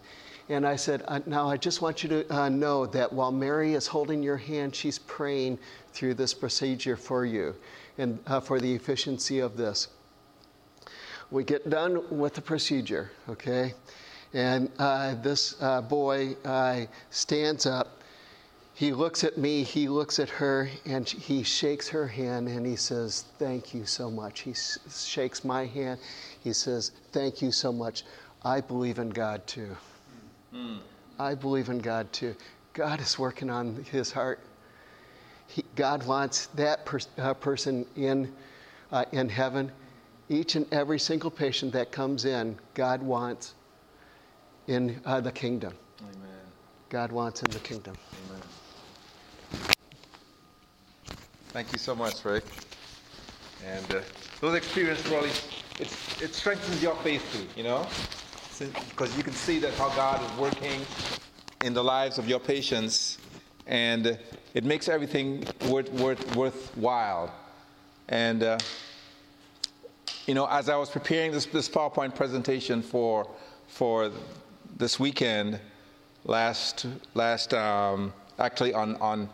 [0.48, 3.74] and I said, uh, Now I just want you to uh, know that while Mary
[3.74, 5.58] is holding your hand, she's praying
[5.92, 7.54] through this procedure for you
[7.98, 9.88] and uh, for the efficiency of this.
[11.30, 13.74] We get done with the procedure, okay?
[14.32, 18.02] And uh, this uh, boy uh, stands up.
[18.74, 22.76] He looks at me, he looks at her, and he shakes her hand and he
[22.76, 24.40] says, Thank you so much.
[24.40, 25.98] He shakes my hand.
[26.44, 28.04] He says, Thank you so much.
[28.44, 29.74] I believe in God too.
[30.54, 30.78] Mm.
[31.18, 32.36] I believe in God too.
[32.74, 34.40] God is working on his heart.
[35.46, 38.30] He, God wants that per, uh, person in,
[38.92, 39.72] uh, in heaven.
[40.28, 43.54] Each and every single patient that comes in, God wants
[44.66, 45.72] in uh, the kingdom.
[46.00, 46.28] Amen.
[46.88, 47.96] God wants in the kingdom.
[48.28, 48.42] Amen.
[51.50, 52.44] Thank you so much, Rick.
[53.64, 54.00] And uh,
[54.40, 55.30] those experiences really,
[55.78, 57.86] it strengthens your faith too, you know?
[58.90, 60.80] because you can see that how God is working
[61.62, 63.18] in the lives of your patients,
[63.66, 64.18] and
[64.54, 67.34] it makes everything worth, worth, worthwhile.
[68.08, 68.58] And uh,
[70.26, 73.30] you know, as I was preparing this, this PowerPoint presentation for
[73.68, 74.10] for
[74.76, 75.60] this weekend,
[76.24, 79.28] last last um, actually on on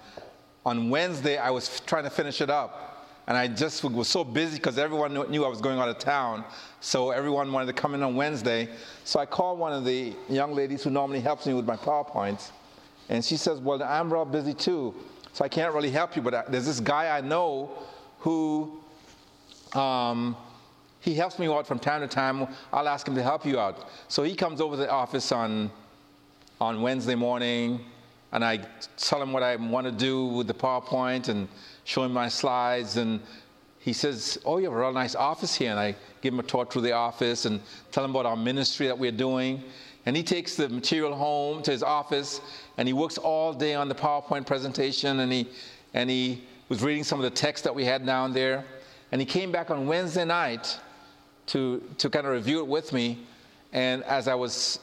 [0.65, 2.93] on Wednesday, I was trying to finish it up
[3.27, 6.45] and I just was so busy because everyone knew I was going out of town.
[6.81, 8.69] So everyone wanted to come in on Wednesday.
[9.05, 12.51] So I called one of the young ladies who normally helps me with my PowerPoints.
[13.09, 14.95] And she says, Well, I'm real busy too.
[15.33, 16.23] So I can't really help you.
[16.23, 17.71] But there's this guy I know
[18.19, 18.81] who
[19.75, 20.37] um,
[21.03, 22.47] he helps me out from time to time.
[22.73, 23.89] I'll ask him to help you out.
[24.07, 25.71] So he comes over to the office on,
[26.61, 27.81] on Wednesday morning.
[28.31, 28.65] And I
[28.97, 31.49] tell him what I want to do with the PowerPoint and
[31.85, 33.21] show him my slides, and
[33.81, 35.73] he says, Oh, you have a real nice office here.
[35.73, 38.87] And I give him a tour through the office and tell him about our ministry
[38.87, 39.63] that we're doing.
[40.07, 42.41] And he takes the material home to his office
[42.77, 45.49] and he works all day on the PowerPoint presentation and he,
[45.95, 48.65] and he was reading some of the text that we had down there.
[49.11, 50.79] And he came back on Wednesday night
[51.47, 53.19] to, to kind of review it with me.
[53.73, 54.79] And as I was,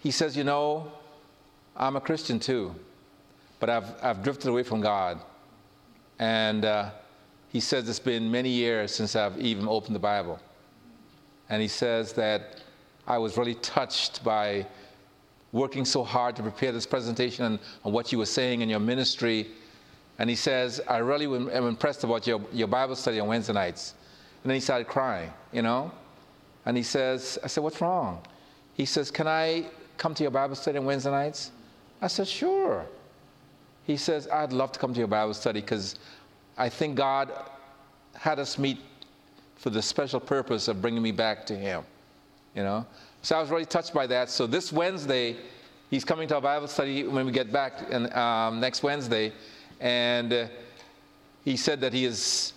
[0.00, 0.90] he says, You know,
[1.76, 2.74] I'm a Christian too,
[3.60, 5.20] but I've, I've drifted away from God.
[6.18, 6.90] And uh,
[7.50, 10.40] he says it's been many years since I've even opened the Bible.
[11.48, 12.62] And he says that
[13.06, 14.66] I was really touched by
[15.52, 18.80] working so hard to prepare this presentation and, and what you were saying in your
[18.80, 19.48] ministry.
[20.18, 23.94] And he says, I really am impressed about your, your Bible study on Wednesday nights.
[24.42, 25.90] And then he started crying, you know?
[26.66, 28.20] And he says, I said, What's wrong?
[28.74, 29.66] He says, Can I
[29.96, 31.50] come to your Bible study on Wednesday nights?
[32.00, 32.86] I said, Sure.
[33.84, 35.96] He says, I'd love to come to your Bible study because
[36.56, 37.32] I think God
[38.14, 38.78] had us meet
[39.56, 41.82] for the special purpose of bringing me back to Him.
[42.54, 42.86] You know?
[43.22, 44.30] So I was really touched by that.
[44.30, 45.36] So this Wednesday,
[45.90, 49.32] He's coming to our Bible study when we get back in, um, next Wednesday,
[49.80, 50.46] and uh,
[51.44, 52.52] he said that he is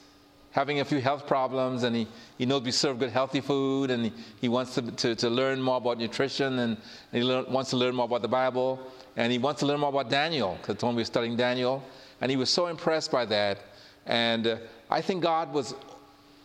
[0.52, 4.06] having a few health problems and he, he knows we serve good healthy food and
[4.06, 6.78] he, he wants to, to, to learn more about nutrition and,
[7.12, 8.80] he wants to learn more about the Bible
[9.16, 11.84] and he wants to learn more about Daniel because when we were studying Daniel
[12.20, 13.60] and he was so impressed by that
[14.06, 14.58] and uh,
[14.90, 15.74] I think God was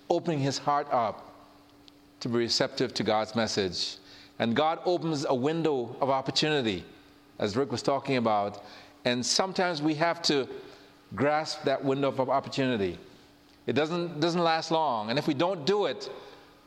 [0.09, 1.35] opening his heart up
[2.21, 3.97] to be receptive to God's message
[4.39, 6.85] and God opens a window of opportunity
[7.41, 8.63] as Rick was talking about
[9.05, 10.49] and sometimes we have to
[11.15, 12.99] grasp that window of opportunity
[13.67, 15.11] it doesn't, doesn't last long.
[15.11, 16.09] And if we don't do it,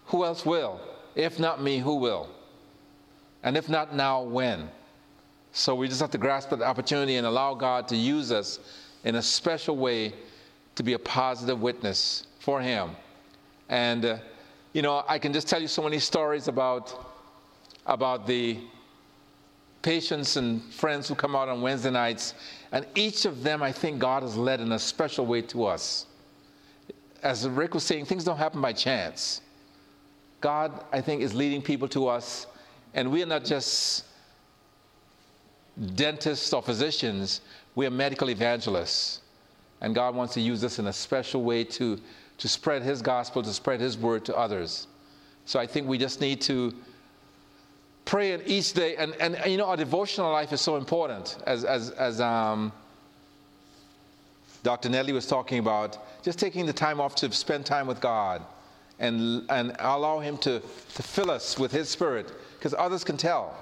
[0.06, 0.82] who else will?
[1.16, 2.30] If not me, who will?
[3.44, 4.70] And if not now, when?
[5.54, 8.60] So we just have to grasp the opportunity and allow God to use us
[9.06, 10.14] in a special way
[10.76, 12.92] to be a positive witness for Him.
[13.70, 14.18] And, uh,
[14.74, 17.14] you know, I can just tell you so many stories about,
[17.86, 18.60] about the
[19.82, 22.34] patients and friends who come out on Wednesday nights.
[22.74, 26.06] And each of them, I think God has led in a special way to us
[27.24, 29.42] as Rick was saying, things don't happen by chance.
[30.42, 32.48] God, I think, is leading people to us,
[32.94, 34.06] and we are not just
[35.96, 37.42] dentists or physicians,
[37.76, 39.22] we are medical evangelists.
[39.82, 42.00] And God wants to use us in a special way to,
[42.38, 44.88] to spread His gospel, to spread His word to others.
[45.46, 46.74] So I think we just need to
[48.06, 48.96] pray each day.
[48.98, 52.74] And, and, and you know, our devotional life is so important, as, as, as um,
[54.64, 54.90] Dr.
[54.90, 58.42] Nelly was talking about just taking the time off to spend time with God
[59.00, 60.60] and, and allow Him to,
[60.96, 63.58] to fill us with His Spirit, because others can tell.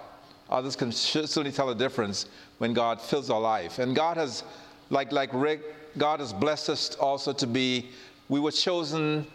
[0.49, 2.27] Others can certainly tell a difference
[2.57, 3.79] when God fills our life.
[3.79, 4.43] And God has,
[4.89, 5.61] like, like Rick,
[5.97, 7.89] God has blessed us also to be,
[8.29, 9.27] we were chosen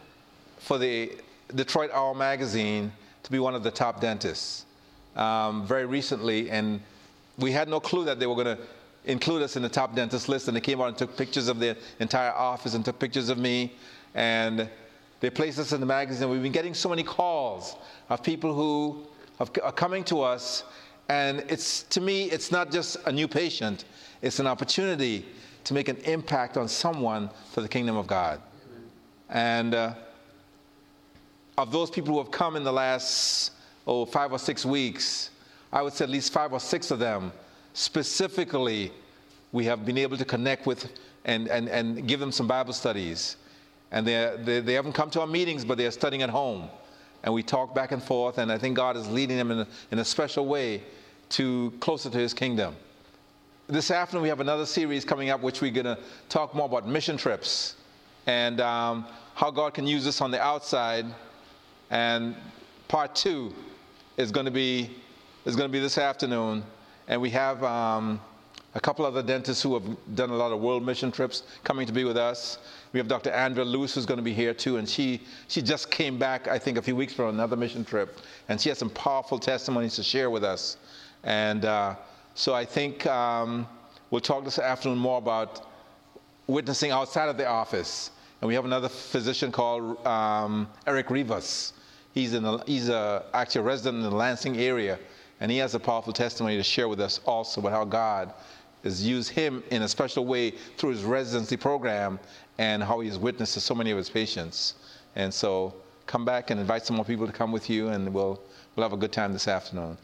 [0.59, 1.13] for the
[1.55, 2.93] Detroit Hour magazine
[3.23, 4.65] to be one of the top dentists
[5.17, 6.81] um, very recently, and
[7.39, 8.59] we had no clue that they were going to
[9.05, 11.59] include us in the top dentist list, and they came out and took pictures of
[11.59, 13.73] the entire office and took pictures of me,
[14.15, 14.69] and
[15.21, 16.29] they placed us in the magazine.
[16.29, 17.77] We've been getting so many calls
[18.09, 19.07] of people who
[19.41, 20.65] are coming to us,
[21.09, 23.85] and it's to me, it's not just a new patient;
[24.21, 25.27] it's an opportunity
[25.65, 28.41] to make an impact on someone for the kingdom of God.
[29.29, 29.95] And uh,
[31.57, 33.53] of those people who have come in the last
[33.87, 35.31] oh five or six weeks,
[35.73, 37.33] I would say at least five or six of them
[37.75, 38.93] specifically
[39.53, 40.91] we have been able to connect with
[41.25, 43.37] and, and, and give them some Bible studies.
[43.91, 46.69] And they, they haven't come to our meetings, but they're studying at home.
[47.23, 49.67] And we talk back and forth, and I think God is leading them in a,
[49.93, 50.83] in a special way
[51.31, 52.75] to closer to His kingdom.
[53.69, 55.99] This afternoon, we have another series coming up, which we're going to
[56.29, 57.77] talk more about mission trips
[58.27, 61.07] and um, how God can use us on the outside.
[61.91, 62.35] And
[62.89, 63.55] part two
[64.17, 64.91] is going to be
[65.45, 66.63] is going to be this afternoon
[67.13, 68.19] and we have um,
[68.75, 69.85] a couple other dentists who have
[70.15, 72.57] done a lot of world mission trips coming to be with us.
[72.95, 73.29] We have Dr.
[73.33, 76.59] Andrea Lewis who's going to be here too, and she, she just came back, I
[76.59, 80.03] think, a few weeks from another mission trip, and she has some powerful testimonies to
[80.03, 80.79] share with us.
[81.23, 81.97] And uh,
[82.35, 83.69] so I think um,
[84.11, 85.67] we'll talk this afternoon more about
[86.47, 88.11] witnessing outside of the office.
[88.41, 91.75] And we have another physician called um, Eric Rivas.
[92.15, 94.99] He's, in a, he's a, actually a resident in the Lansing area
[95.43, 98.33] and he has a powerful testimony to share with us also about how God
[98.85, 102.21] has used him in a special way through his residency program
[102.59, 104.75] and how he's witnessed to so many of his patients.
[105.17, 105.75] And so
[106.07, 108.41] come back and invite some more people to come with you, and we'll,
[108.77, 109.99] we'll have a good time this afternoon.